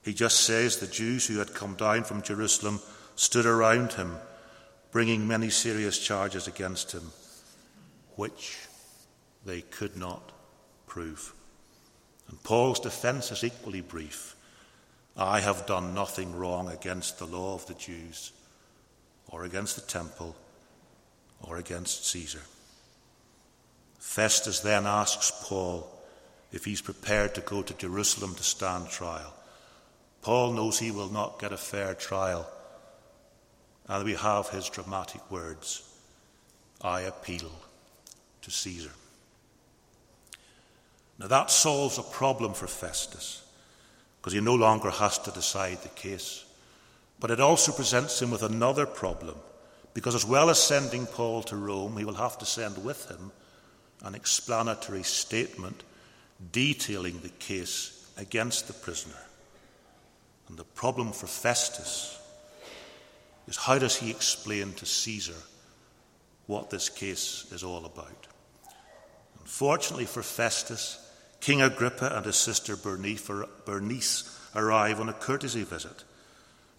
He 0.04 0.14
just 0.14 0.42
says 0.42 0.78
the 0.78 0.88
Jews 0.88 1.28
who 1.28 1.40
had 1.40 1.54
come 1.54 1.76
down 1.76 2.04
from 2.04 2.22
Jerusalem 2.22 2.80
stood 3.16 3.46
around 3.46 3.94
him, 3.94 4.16
bringing 4.92 5.28
many 5.28 5.50
serious 5.50 6.00
charges 6.00 6.48
against 6.48 6.92
him, 6.94 7.12
which 8.16 8.58
they 9.46 9.62
could 9.62 9.98
not 9.98 10.32
prove. 10.88 11.34
And 12.30 12.42
Paul's 12.44 12.80
defense 12.80 13.32
is 13.32 13.44
equally 13.44 13.82
brief. 13.82 14.36
I 15.16 15.40
have 15.40 15.66
done 15.66 15.94
nothing 15.94 16.36
wrong 16.36 16.70
against 16.70 17.20
the 17.20 17.26
law 17.26 17.56
of 17.56 17.66
the 17.68 17.74
Jews, 17.74 18.32
or 19.30 19.44
against 19.44 19.76
the 19.76 19.82
temple, 19.82 20.36
or 21.42 21.58
against 21.58 22.08
Caesar. 22.08 22.42
Festus 24.00 24.60
then 24.62 24.86
asks 24.86 25.32
Paul 25.44 25.90
if 26.52 26.66
he's 26.66 26.82
prepared 26.82 27.36
to 27.36 27.42
go 27.42 27.62
to 27.62 27.74
Jerusalem 27.74 28.36
to 28.36 28.44
stand 28.44 28.90
trial. 28.90 29.34
Paul 30.22 30.54
knows 30.54 30.80
he 30.80 30.92
will 30.92 31.12
not 31.12 31.40
get 31.40 31.54
a 31.54 31.58
fair 31.58 31.94
trial, 31.94 32.50
and 33.88 34.04
we 34.04 34.16
have 34.16 34.50
his 34.50 34.70
dramatic 34.70 35.30
words 35.32 35.84
I 36.82 37.02
appeal 37.02 37.52
to 38.42 38.52
Caesar. 38.52 38.92
Now 41.20 41.28
that 41.28 41.52
solves 41.52 41.98
a 41.98 42.04
problem 42.04 42.54
for 42.54 42.68
Festus, 42.68 43.44
because 44.20 44.34
he 44.34 44.42
no 44.42 44.56
longer 44.56 44.90
has 44.90 45.18
to 45.20 45.32
decide 45.32 45.82
the 45.82 45.90
case. 45.90 46.44
But 47.20 47.32
it 47.32 47.40
also 47.40 47.72
presents 47.72 48.22
him 48.22 48.30
with 48.30 48.44
another 48.44 48.86
problem, 48.86 49.36
because 49.98 50.14
as 50.14 50.28
well 50.28 50.52
as 50.52 50.62
sending 50.62 51.08
Paul 51.08 51.42
to 51.42 51.56
Rome, 51.56 51.98
he 51.98 52.06
will 52.06 52.14
have 52.14 52.38
to 52.38 52.46
send 52.46 52.86
with 52.86 53.10
him 53.10 53.32
an 54.04 54.14
explanatory 54.14 55.02
statement 55.02 55.84
detailing 56.52 57.20
the 57.22 57.30
case 57.30 58.08
against 58.16 58.68
the 58.68 58.74
prisoner. 58.74 59.18
And 60.50 60.56
the 60.56 60.66
problem 60.66 61.14
for 61.14 61.26
Festus 61.26 62.16
is 63.48 63.58
how 63.58 63.80
does 63.80 63.96
he 63.96 64.12
explain 64.12 64.74
to 64.74 64.86
Caesar 64.86 65.42
what 66.46 66.70
this 66.70 66.90
case 66.90 67.52
is 67.52 67.64
all 67.64 67.84
about? 67.84 68.28
Unfortunately 69.40 70.06
for 70.06 70.22
Festus, 70.22 71.04
King 71.40 71.64
Agrippa 71.64 72.16
and 72.16 72.24
his 72.24 72.36
sister 72.36 72.76
Bernice 72.76 74.40
arrive 74.56 75.00
on 75.00 75.10
a 75.10 75.14
courtesy 75.14 75.64
visit. 75.64 76.04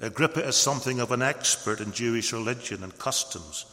Agrippa 0.01 0.47
is 0.47 0.57
something 0.57 1.01
of 1.01 1.11
an 1.11 1.23
expert 1.23 1.81
in 1.81 1.93
Jewish 1.93 2.33
religion 2.33 2.85
and 2.85 2.97
customs, 2.99 3.67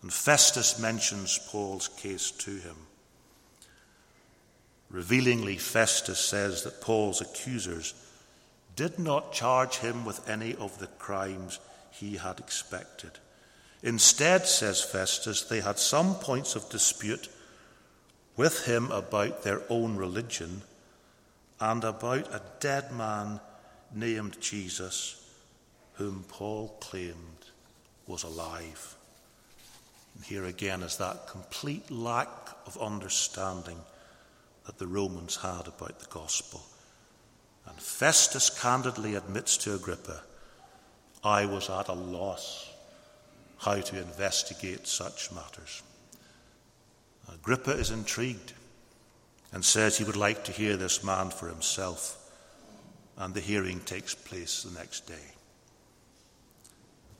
and 0.00 0.12
Festus 0.12 0.78
mentions 0.78 1.38
Paul's 1.50 1.88
case 1.88 2.30
to 2.30 2.50
him. 2.50 2.76
Revealingly, 4.90 5.56
Festus 5.56 6.18
says 6.18 6.64
that 6.64 6.80
Paul's 6.80 7.20
accusers 7.20 7.94
did 8.76 8.98
not 8.98 9.32
charge 9.32 9.78
him 9.78 10.04
with 10.04 10.28
any 10.28 10.54
of 10.54 10.78
the 10.78 10.86
crimes 10.86 11.58
he 11.90 12.16
had 12.16 12.38
expected. 12.38 13.10
Instead, 13.82 14.46
says 14.46 14.82
Festus, 14.82 15.42
they 15.42 15.60
had 15.60 15.78
some 15.78 16.14
points 16.14 16.56
of 16.56 16.68
dispute 16.70 17.28
with 18.36 18.64
him 18.66 18.90
about 18.90 19.42
their 19.42 19.60
own 19.68 19.96
religion 19.96 20.62
and 21.60 21.84
about 21.84 22.28
a 22.32 22.42
dead 22.60 22.92
man 22.92 23.40
named 23.94 24.40
Jesus, 24.40 25.21
whom 25.94 26.24
Paul 26.28 26.76
claimed 26.80 27.16
was 28.06 28.22
alive. 28.22 28.96
And 30.14 30.24
here 30.24 30.44
again 30.44 30.82
is 30.82 30.96
that 30.98 31.28
complete 31.28 31.90
lack 31.90 32.28
of 32.66 32.80
understanding 32.80 33.78
that 34.66 34.78
the 34.78 34.86
Romans 34.86 35.36
had 35.36 35.66
about 35.66 35.98
the 35.98 36.06
gospel. 36.10 36.62
And 37.66 37.76
Festus 37.78 38.50
candidly 38.50 39.14
admits 39.14 39.56
to 39.58 39.74
Agrippa, 39.74 40.22
I 41.24 41.46
was 41.46 41.70
at 41.70 41.88
a 41.88 41.92
loss 41.92 42.68
how 43.58 43.80
to 43.80 44.00
investigate 44.00 44.86
such 44.86 45.30
matters. 45.30 45.82
Agrippa 47.32 47.70
is 47.70 47.90
intrigued 47.90 48.52
and 49.52 49.64
says 49.64 49.96
he 49.96 50.04
would 50.04 50.16
like 50.16 50.44
to 50.44 50.52
hear 50.52 50.76
this 50.76 51.04
man 51.04 51.30
for 51.30 51.48
himself, 51.48 52.18
and 53.16 53.34
the 53.34 53.40
hearing 53.40 53.80
takes 53.80 54.14
place 54.14 54.62
the 54.62 54.76
next 54.78 55.06
day. 55.06 55.32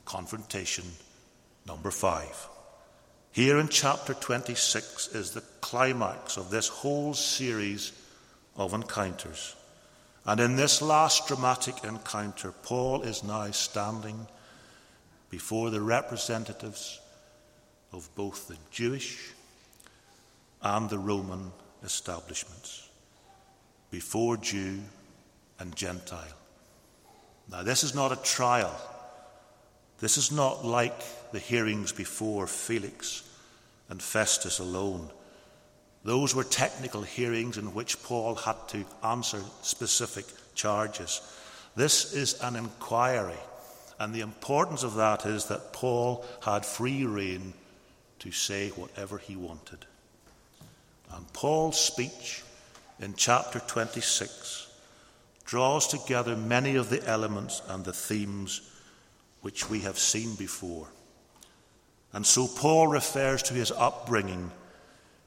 Confrontation 0.05 0.85
number 1.67 1.91
five. 1.91 2.47
Here 3.31 3.57
in 3.57 3.67
chapter 3.67 4.13
26 4.13 5.15
is 5.15 5.31
the 5.31 5.41
climax 5.61 6.37
of 6.37 6.49
this 6.49 6.67
whole 6.67 7.13
series 7.13 7.91
of 8.55 8.73
encounters. 8.73 9.55
And 10.25 10.39
in 10.39 10.55
this 10.55 10.81
last 10.81 11.27
dramatic 11.27 11.83
encounter, 11.83 12.51
Paul 12.51 13.01
is 13.01 13.23
now 13.23 13.49
standing 13.51 14.27
before 15.29 15.69
the 15.69 15.81
representatives 15.81 16.99
of 17.91 18.07
both 18.15 18.47
the 18.47 18.57
Jewish 18.71 19.31
and 20.61 20.89
the 20.89 20.99
Roman 20.99 21.51
establishments, 21.83 22.87
before 23.91 24.37
Jew 24.37 24.79
and 25.59 25.75
Gentile. 25.75 26.37
Now, 27.51 27.63
this 27.63 27.83
is 27.83 27.93
not 27.93 28.11
a 28.11 28.23
trial. 28.23 28.73
This 29.99 30.17
is 30.17 30.31
not 30.31 30.65
like 30.65 31.31
the 31.31 31.39
hearings 31.39 31.91
before 31.91 32.47
Felix 32.47 33.23
and 33.89 34.01
Festus 34.01 34.59
alone. 34.59 35.09
Those 36.03 36.35
were 36.35 36.43
technical 36.43 37.01
hearings 37.01 37.57
in 37.57 37.73
which 37.73 38.01
Paul 38.03 38.35
had 38.35 38.67
to 38.69 38.85
answer 39.03 39.41
specific 39.61 40.25
charges. 40.55 41.21
This 41.75 42.13
is 42.13 42.39
an 42.41 42.55
inquiry, 42.55 43.39
and 43.99 44.13
the 44.13 44.21
importance 44.21 44.83
of 44.83 44.95
that 44.95 45.25
is 45.25 45.45
that 45.45 45.73
Paul 45.73 46.25
had 46.43 46.65
free 46.65 47.05
rein 47.05 47.53
to 48.19 48.31
say 48.31 48.69
whatever 48.69 49.17
he 49.17 49.35
wanted. 49.35 49.85
And 51.13 51.31
Paul's 51.33 51.79
speech 51.79 52.43
in 52.99 53.13
chapter 53.15 53.59
26 53.59 54.67
draws 55.45 55.87
together 55.87 56.35
many 56.35 56.75
of 56.75 56.89
the 56.89 57.05
elements 57.07 57.61
and 57.69 57.85
the 57.85 57.93
themes 57.93 58.61
which 59.43 59.69
we 59.69 59.81
have 59.81 59.99
seen 59.99 60.33
before. 60.35 60.87
And 62.11 62.25
so 62.25 62.47
Paul 62.47 62.87
refers 62.87 63.43
to 63.43 63.53
his 63.53 63.71
upbringing 63.71 64.51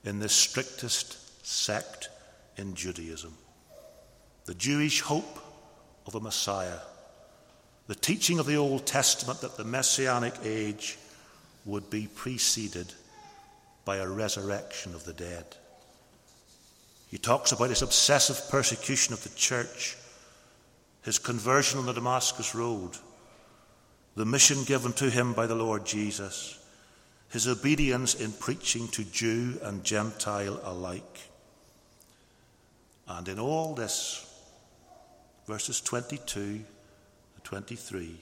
in 0.05 0.19
the 0.19 0.29
strictest 0.29 1.47
sect 1.47 2.09
in 2.57 2.75
Judaism 2.75 3.37
the 4.47 4.55
Jewish 4.55 5.01
hope 5.01 5.41
of 6.07 6.15
a 6.15 6.21
Messiah, 6.21 6.79
the 7.89 7.97
teaching 7.97 8.39
of 8.39 8.47
the 8.47 8.57
Old 8.57 8.87
Testament 8.87 9.41
that 9.41 9.57
the 9.57 9.65
Messianic 9.65 10.35
age 10.45 10.99
would 11.65 11.91
be 11.91 12.07
preceded 12.15 12.93
by 13.85 13.97
a 13.97 14.09
resurrection 14.09 14.95
of 14.95 15.05
the 15.05 15.13
dead. 15.13 15.45
He 17.11 17.19
talks 17.19 17.51
about 17.51 17.71
his 17.71 17.83
obsessive 17.83 18.41
persecution 18.49 19.15
of 19.15 19.25
the 19.25 19.31
church 19.31 19.97
his 21.07 21.21
conversion 21.21 21.79
on 21.79 21.87
the 21.87 21.93
Damascus 21.93 22.53
Road, 22.53 22.91
the 24.17 24.25
mission 24.25 24.65
given 24.65 24.93
to 24.95 25.11
him 25.11 25.35
by 25.35 25.47
the 25.47 25.55
Lord 25.55 25.85
Jesus, 25.85 26.59
his 27.29 27.47
obedience 27.47 28.15
in 28.15 28.33
preaching 28.33 28.89
to 28.89 29.05
Jew 29.05 29.61
and 29.63 29.85
Gentile 29.85 30.59
alike. 30.65 31.21
And 33.07 33.29
in 33.29 33.39
all 33.39 33.75
this, 33.75 34.27
verses 35.47 35.83
22 35.83 36.25
to 36.25 36.65
23, 37.45 38.17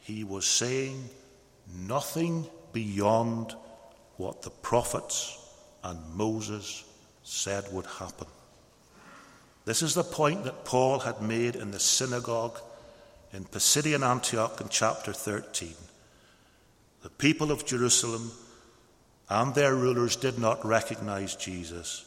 he 0.00 0.24
was 0.24 0.46
saying 0.46 1.10
nothing 1.86 2.46
beyond 2.72 3.54
what 4.18 4.42
the 4.42 4.50
prophets 4.50 5.36
and 5.82 5.98
Moses 6.14 6.84
said 7.24 7.64
would 7.72 7.86
happen. 7.86 8.28
This 9.64 9.82
is 9.82 9.94
the 9.94 10.04
point 10.04 10.44
that 10.44 10.64
Paul 10.64 11.00
had 11.00 11.20
made 11.20 11.56
in 11.56 11.72
the 11.72 11.80
synagogue 11.80 12.58
in 13.32 13.44
Pisidian 13.44 14.02
Antioch 14.06 14.60
in 14.60 14.68
chapter 14.68 15.12
13. 15.12 15.74
The 17.02 17.10
people 17.10 17.50
of 17.50 17.66
Jerusalem 17.66 18.30
and 19.28 19.54
their 19.54 19.74
rulers 19.74 20.16
did 20.16 20.38
not 20.38 20.64
recognize 20.64 21.34
Jesus. 21.34 22.04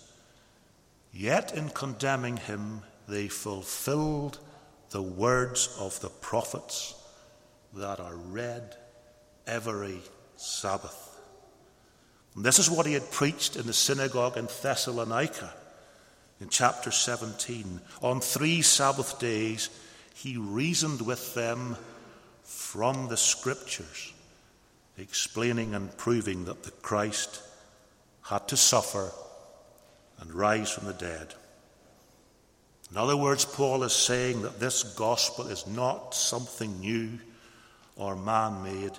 Yet, 1.11 1.53
in 1.55 1.69
condemning 1.69 2.37
him, 2.37 2.81
they 3.07 3.27
fulfilled 3.27 4.39
the 4.91 5.01
words 5.01 5.75
of 5.79 5.99
the 6.01 6.09
prophets 6.09 6.93
that 7.73 7.99
are 7.99 8.15
read 8.15 8.75
every 9.47 9.99
Sabbath. 10.37 11.01
And 12.35 12.45
this 12.45 12.59
is 12.59 12.69
what 12.69 12.85
he 12.85 12.93
had 12.93 13.11
preached 13.11 13.55
in 13.55 13.65
the 13.65 13.73
synagogue 13.73 14.37
in 14.37 14.47
Thessalonica 14.61 15.53
in 16.39 16.49
chapter 16.49 16.91
17. 16.91 17.79
On 18.01 18.19
three 18.19 18.61
Sabbath 18.61 19.19
days, 19.19 19.69
he 20.15 20.37
reasoned 20.37 21.01
with 21.01 21.33
them 21.33 21.75
from 22.43 23.09
the 23.09 23.17
scriptures, 23.17 24.13
explaining 24.97 25.75
and 25.75 25.95
proving 25.97 26.45
that 26.45 26.63
the 26.63 26.71
Christ 26.71 27.41
had 28.21 28.47
to 28.47 28.57
suffer 28.57 29.11
and 30.19 30.33
rise 30.33 30.71
from 30.71 30.87
the 30.87 30.93
dead. 30.93 31.33
In 32.91 32.97
other 32.97 33.17
words, 33.17 33.43
Paul 33.43 33.83
is 33.83 33.91
saying 33.91 34.43
that 34.43 34.59
this 34.59 34.83
gospel 34.83 35.47
is 35.47 35.67
not 35.67 36.15
something 36.15 36.79
new 36.79 37.19
or 37.97 38.15
man 38.15 38.63
made, 38.63 38.93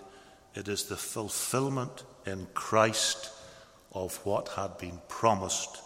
it 0.54 0.68
is 0.68 0.84
the 0.84 0.96
fulfillment 0.96 2.04
in 2.26 2.46
Christ 2.52 3.30
of 3.92 4.16
what 4.26 4.48
had 4.48 4.76
been 4.76 5.00
promised 5.08 5.80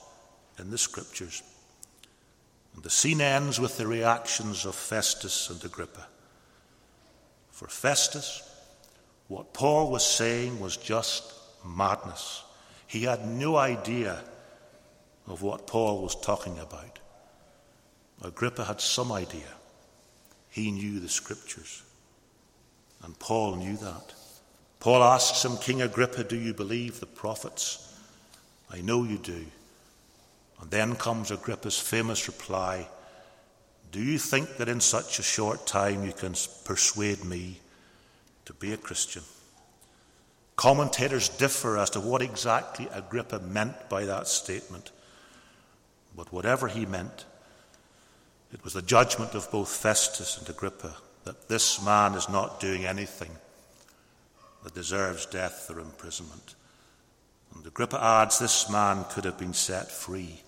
in 0.59 0.71
the 0.71 0.79
scriptures. 0.79 1.43
And 2.75 2.83
the 2.83 2.91
scene 2.91 3.21
ends 3.21 3.61
with 3.61 3.77
the 3.77 3.87
reactions 3.87 4.65
of 4.65 4.75
Festus 4.75 5.51
and 5.51 5.63
Agrippa. 5.65 6.07
For 7.51 7.69
Festus, 7.69 8.43
what 9.29 9.53
Paul 9.53 9.91
was 9.91 10.05
saying 10.05 10.61
was 10.61 10.77
just 10.77 11.33
madness. 11.65 12.43
He 12.87 13.03
had 13.03 13.27
no 13.27 13.57
idea 13.57 14.23
of 15.27 15.43
what 15.43 15.67
Paul 15.67 16.03
was 16.03 16.17
talking 16.17 16.59
about. 16.59 16.99
Agrippa 18.23 18.65
had 18.65 18.81
some 18.81 19.13
idea. 19.13 19.47
He 20.51 20.71
knew 20.71 21.01
the 21.01 21.09
scriptures. 21.09 21.83
And 23.03 23.19
Paul 23.19 23.57
knew 23.57 23.77
that. 23.77 24.15
Paul 24.81 25.03
asks 25.03 25.45
him, 25.45 25.57
King 25.59 25.83
Agrippa, 25.83 26.25
do 26.25 26.37
you 26.37 26.53
believe 26.53 27.01
the 27.01 27.07
prophets? 27.07 27.95
I 28.71 28.81
know 28.81 29.05
you 29.05 29.19
do. 29.19 29.47
And 30.61 30.71
then 30.71 30.95
comes 30.97 31.31
Agrippa's 31.31 31.79
famous 31.79 32.27
reply 32.27 32.89
Do 33.93 34.01
you 34.01 34.19
think 34.19 34.57
that 34.59 34.69
in 34.69 34.81
such 34.81 35.19
a 35.19 35.23
short 35.23 35.67
time 35.67 36.05
you 36.05 36.13
can 36.13 36.35
persuade 36.65 37.25
me 37.25 37.61
to 38.45 38.53
be 38.55 38.73
a 38.73 38.77
Christian? 38.77 39.23
Commentators 40.57 41.29
differ 41.29 41.79
as 41.79 41.91
to 41.91 42.01
what 42.01 42.21
exactly 42.21 42.87
Agrippa 42.93 43.41
meant 43.41 43.89
by 43.89 44.05
that 44.05 44.29
statement. 44.29 44.91
But 46.15 46.33
whatever 46.33 46.69
he 46.69 46.85
meant, 46.85 47.25
it 48.53 48.63
was 48.63 48.75
the 48.75 48.83
judgment 48.83 49.35
of 49.35 49.51
both 49.51 49.71
Festus 49.71 50.37
and 50.37 50.49
Agrippa 50.49 50.97
that 51.25 51.49
this 51.49 51.83
man 51.83 52.15
is 52.15 52.29
not 52.29 52.61
doing 52.61 52.85
anything 52.85 53.31
that 54.63 54.75
deserves 54.75 55.27
death 55.27 55.71
or 55.71 55.81
imprisonment. 55.81 56.55
And 57.55 57.67
Agrippa 57.67 58.03
adds 58.03 58.39
this 58.39 58.69
man 58.69 59.05
could 59.11 59.25
have 59.25 59.39
been 59.39 59.55
set 59.55 59.91
free 59.91 60.43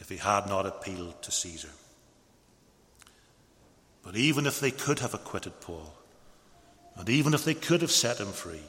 if 0.00 0.08
he 0.08 0.16
had 0.16 0.48
not 0.48 0.66
appealed 0.66 1.22
to 1.22 1.30
Caesar. 1.30 1.68
But 4.02 4.16
even 4.16 4.46
if 4.46 4.58
they 4.58 4.70
could 4.70 4.98
have 4.98 5.14
acquitted 5.14 5.60
Paul, 5.60 5.92
and 6.96 7.08
even 7.08 7.34
if 7.34 7.44
they 7.44 7.54
could 7.54 7.82
have 7.82 7.90
set 7.90 8.18
him 8.18 8.32
free, 8.32 8.64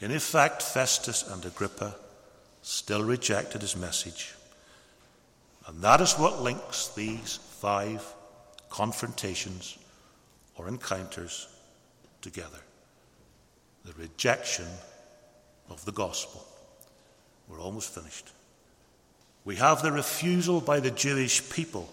in 0.00 0.10
effect, 0.10 0.62
Festus 0.62 1.22
and 1.22 1.44
Agrippa 1.44 1.94
still 2.62 3.04
rejected 3.04 3.60
his 3.60 3.76
message. 3.76 4.34
And 5.66 5.80
that 5.82 6.00
is 6.00 6.14
what 6.14 6.42
links 6.42 6.88
these 6.88 7.38
five 7.60 8.04
confrontations 8.68 9.78
or 10.56 10.66
encounters 10.66 11.48
together 12.20 12.58
the 13.84 13.92
rejection 13.94 14.66
of 15.68 15.84
the 15.84 15.92
gospel. 15.92 16.46
We're 17.48 17.60
almost 17.60 17.92
finished. 17.94 18.30
We 19.44 19.56
have 19.56 19.82
the 19.82 19.92
refusal 19.92 20.60
by 20.60 20.80
the 20.80 20.90
Jewish 20.90 21.50
people 21.50 21.88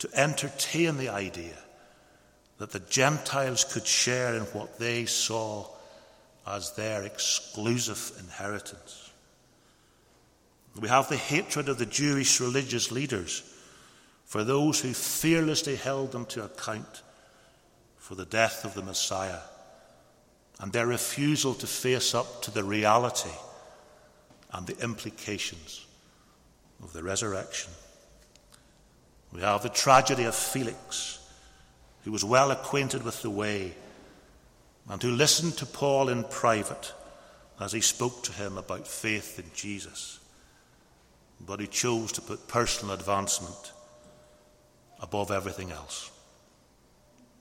to 0.00 0.08
entertain 0.14 0.96
the 0.96 1.10
idea 1.10 1.56
that 2.58 2.70
the 2.70 2.80
Gentiles 2.80 3.64
could 3.64 3.86
share 3.86 4.34
in 4.34 4.42
what 4.44 4.78
they 4.78 5.06
saw 5.06 5.68
as 6.46 6.72
their 6.72 7.04
exclusive 7.04 8.12
inheritance. 8.18 9.10
We 10.80 10.88
have 10.88 11.08
the 11.08 11.16
hatred 11.16 11.68
of 11.68 11.78
the 11.78 11.86
Jewish 11.86 12.40
religious 12.40 12.90
leaders 12.90 13.42
for 14.24 14.42
those 14.42 14.80
who 14.80 14.94
fearlessly 14.94 15.76
held 15.76 16.12
them 16.12 16.24
to 16.26 16.44
account 16.44 17.02
for 17.98 18.14
the 18.14 18.24
death 18.24 18.64
of 18.64 18.74
the 18.74 18.82
Messiah 18.82 19.40
and 20.58 20.72
their 20.72 20.86
refusal 20.86 21.54
to 21.54 21.66
face 21.66 22.14
up 22.14 22.42
to 22.42 22.50
the 22.50 22.64
reality 22.64 23.30
and 24.52 24.66
the 24.66 24.78
implications 24.82 25.86
of 26.82 26.92
the 26.92 27.02
resurrection. 27.02 27.70
We 29.32 29.40
have 29.40 29.62
the 29.62 29.68
tragedy 29.68 30.24
of 30.24 30.34
Felix, 30.34 31.18
who 32.04 32.12
was 32.12 32.24
well 32.24 32.50
acquainted 32.50 33.02
with 33.02 33.22
the 33.22 33.30
way 33.30 33.72
and 34.88 35.02
who 35.02 35.12
listened 35.12 35.56
to 35.58 35.66
Paul 35.66 36.08
in 36.08 36.24
private 36.24 36.92
as 37.60 37.72
he 37.72 37.80
spoke 37.80 38.24
to 38.24 38.32
him 38.32 38.58
about 38.58 38.86
faith 38.86 39.38
in 39.38 39.44
Jesus, 39.54 40.18
but 41.40 41.60
he 41.60 41.66
chose 41.66 42.12
to 42.12 42.20
put 42.20 42.48
personal 42.48 42.94
advancement 42.94 43.72
above 45.00 45.30
everything 45.30 45.70
else. 45.70 46.10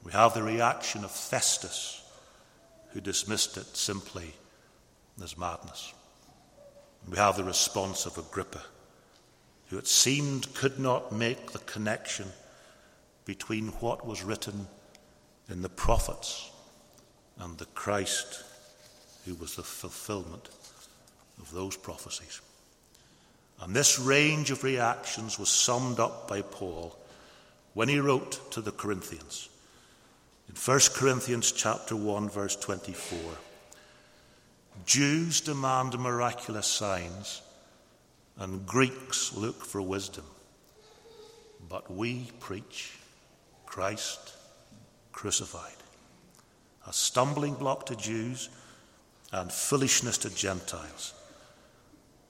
We 0.04 0.12
have 0.12 0.34
the 0.34 0.44
reaction 0.44 1.04
of 1.04 1.12
Festus, 1.12 2.04
who 2.92 3.02
dismissed 3.02 3.58
it 3.58 3.76
simply 3.76 4.34
as 5.24 5.38
madness. 5.38 5.94
We 7.10 7.18
have 7.18 7.38
the 7.38 7.44
response 7.44 8.06
of 8.06 8.18
Agrippa 8.18 8.62
who 9.72 9.78
it 9.78 9.88
seemed 9.88 10.54
could 10.54 10.78
not 10.78 11.14
make 11.14 11.52
the 11.52 11.60
connection 11.60 12.28
between 13.24 13.68
what 13.80 14.06
was 14.06 14.22
written 14.22 14.68
in 15.50 15.62
the 15.62 15.70
prophets 15.70 16.52
and 17.40 17.58
the 17.58 17.66
Christ 17.68 18.44
who 19.26 19.34
was 19.36 19.56
the 19.56 19.64
fulfillment 19.64 20.50
of 21.40 21.50
those 21.52 21.78
prophecies. 21.78 22.42
And 23.62 23.74
this 23.74 23.98
range 23.98 24.52
of 24.52 24.66
reactions 24.66 25.40
was 25.40 25.48
summed 25.48 26.02
up 26.02 26.28
by 26.28 26.42
Paul 26.42 26.98
when 27.74 27.88
he 27.88 28.00
wrote 28.00 28.52
to 28.52 28.60
the 28.60 28.74
Corinthians. 28.74 29.48
In 30.50 30.56
1 30.56 30.80
Corinthians 30.94 31.50
chapter 31.54 31.96
1 31.96 32.30
verse 32.30 32.58
24, 32.58 33.18
Jews 34.86 35.40
demand 35.40 35.98
miraculous 35.98 36.68
signs 36.68 37.42
and 38.42 38.66
Greeks 38.66 39.34
look 39.36 39.64
for 39.64 39.84
wisdom. 39.84 40.26
But 41.70 41.92
we 41.92 42.32
preach 42.40 42.98
Christ 43.68 44.34
crucified, 45.12 45.78
a 46.88 46.92
stumbling 46.92 47.54
block 47.54 47.86
to 47.86 47.96
Jews 47.96 48.50
and 49.32 49.52
foolishness 49.52 50.18
to 50.20 50.36
Gentiles. 50.36 51.14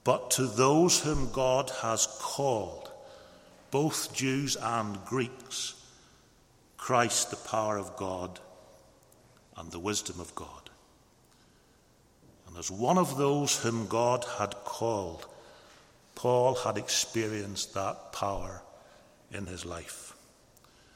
But 0.04 0.30
to 0.32 0.46
those 0.46 1.00
whom 1.00 1.32
God 1.32 1.70
has 1.80 2.06
called, 2.20 2.90
both 3.70 4.12
Jews 4.12 4.54
and 4.56 5.02
Greeks, 5.06 5.74
Christ, 6.76 7.30
the 7.30 7.36
power 7.36 7.78
of 7.78 7.96
God 7.96 8.38
and 9.56 9.70
the 9.70 9.78
wisdom 9.78 10.20
of 10.20 10.34
God. 10.34 10.68
And 12.46 12.58
as 12.58 12.70
one 12.70 12.98
of 12.98 13.16
those 13.16 13.56
whom 13.56 13.86
God 13.86 14.26
had 14.38 14.54
called, 14.64 15.26
Paul 16.14 16.54
had 16.54 16.76
experienced 16.76 17.74
that 17.74 18.12
power 18.12 18.62
in 19.32 19.46
his 19.46 19.64
life. 19.64 20.14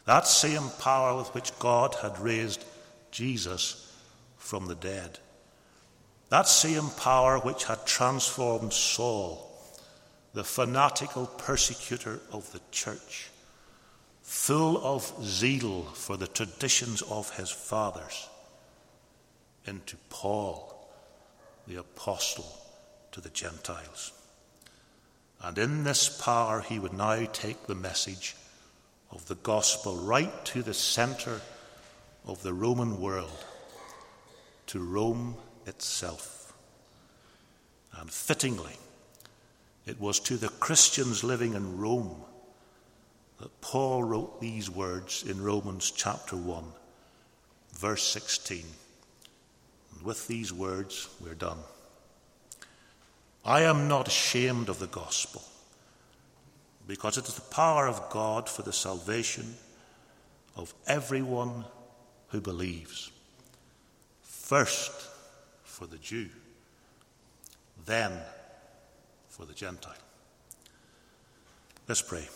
That 0.05 0.27
same 0.27 0.71
power 0.79 1.17
with 1.17 1.35
which 1.35 1.59
God 1.59 1.95
had 2.01 2.19
raised 2.19 2.65
Jesus 3.11 3.93
from 4.37 4.67
the 4.67 4.75
dead. 4.75 5.19
That 6.29 6.49
same 6.49 6.91
power 6.91 7.39
which 7.39 7.65
had 7.65 7.87
transformed 7.87 8.73
Saul, 8.73 9.51
the 10.35 10.45
fanatical 10.45 11.27
persecutor 11.27 12.21
of 12.33 12.51
the 12.53 12.61
church, 12.71 13.31
full 14.23 14.85
of 14.85 15.13
zeal 15.25 15.85
for 15.85 16.17
the 16.17 16.27
traditions 16.27 17.03
of 17.03 17.37
his 17.37 17.51
fathers, 17.51 18.29
into 19.65 19.97
Paul, 20.11 20.91
the 21.67 21.77
apostle 21.77 22.61
to 23.13 23.21
the 23.21 23.31
Gentiles. 23.31 24.13
And 25.43 25.59
in 25.59 25.85
this 25.85 26.09
power, 26.09 26.61
he 26.61 26.79
would 26.79 26.93
now 26.93 27.27
take 27.33 27.67
the 27.67 27.75
message 27.75 28.35
of 29.11 29.27
the 29.27 29.35
gospel 29.37 29.97
right 29.97 30.45
to 30.47 30.63
the 30.63 30.75
center 30.75 31.41
of 32.27 32.43
the 32.43 32.53
Roman 32.53 33.01
world, 33.01 33.45
to 34.67 34.81
Rome 34.81 35.37
itself. 35.67 36.53
And 37.99 38.11
fittingly, 38.11 38.77
it 39.87 40.01
was 40.01 40.19
to 40.21 40.37
the 40.37 40.49
Christians 40.49 41.23
living 41.23 41.55
in 41.55 41.79
Rome 41.79 42.17
that 43.41 43.61
Paul 43.61 44.03
wrote 44.03 44.41
these 44.41 44.71
words 44.71 45.23
in 45.23 45.43
Romans 45.43 45.91
chapter 45.91 46.37
1, 46.37 46.65
verse 47.75 48.03
16. 48.03 48.65
And 49.93 50.03
with 50.03 50.27
these 50.27 50.53
words, 50.53 51.09
we're 51.23 51.35
done. 51.35 51.59
I 53.47 53.63
am 53.63 53.87
not 53.87 54.09
ashamed 54.09 54.69
of 54.69 54.81
the 54.81 54.89
gospel, 54.89 55.45
because 56.89 57.17
it 57.17 57.29
is 57.29 57.37
the 57.37 57.55
power 57.55 57.87
of 57.87 58.11
God 58.11 58.49
for 58.49 58.63
the 58.63 58.73
salvation 58.73 59.55
of 60.57 60.75
everyone 60.89 61.65
who 62.29 62.41
believes. 62.41 63.13
First 64.23 64.91
for 65.63 65.87
the 65.87 65.99
Jew, 65.99 66.29
then 67.85 68.11
for 69.29 69.47
the 69.47 69.55
Gentile. 69.55 69.95
Let's 71.87 72.03
pray. 72.03 72.29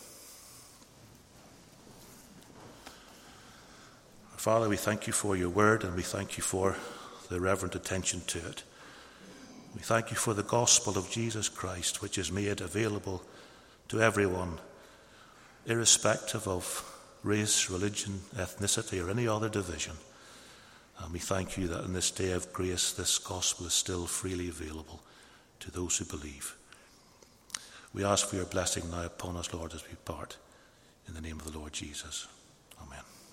Father, 4.37 4.69
we 4.69 4.77
thank 4.77 5.09
you 5.09 5.13
for 5.13 5.35
your 5.37 5.51
word 5.51 5.83
and 5.83 5.97
we 5.97 6.03
thank 6.03 6.37
you 6.37 6.43
for 6.43 6.77
the 7.29 7.41
reverent 7.41 7.75
attention 7.75 8.23
to 8.29 8.39
it. 8.39 8.63
We 9.75 9.83
thank 9.83 10.11
you 10.11 10.17
for 10.17 10.35
the 10.35 10.43
gospel 10.43 10.99
of 10.99 11.11
Jesus 11.11 11.49
Christ, 11.49 12.03
which 12.03 12.19
is 12.19 12.33
made 12.33 12.61
available 12.61 13.23
to 13.89 14.01
everyone, 14.01 14.59
irrespective 15.67 16.49
of 16.49 16.85
race, 17.23 17.71
religion, 17.71 18.21
ethnicity, 18.37 19.05
or 19.05 19.11
any 19.11 19.29
other 19.29 19.49
division. 19.49 19.95
And 20.99 21.13
we 21.13 21.19
thank 21.19 21.57
you 21.57 21.69
that 21.69 21.85
in 21.85 21.93
this 21.93 22.11
day 22.11 22.33
of 22.33 22.53
grace, 22.53 22.93
this 22.93 23.19
gospel 23.19 23.67
is 23.67 23.73
still 23.73 24.07
freely 24.07 24.49
available 24.49 25.01
to 25.61 25.71
those 25.71 25.97
who 25.99 26.05
believe. 26.05 26.57
We 27.93 28.05
ask 28.05 28.27
for 28.29 28.37
your 28.37 28.45
blessing 28.45 28.91
now 28.91 29.05
upon 29.05 29.37
us, 29.37 29.53
Lord, 29.53 29.75
as 29.75 29.83
we 29.89 29.95
part. 30.05 30.37
In 31.09 31.15
the 31.15 31.21
name 31.21 31.41
of 31.41 31.51
the 31.51 31.59
Lord 31.59 31.73
Jesus. 31.73 32.29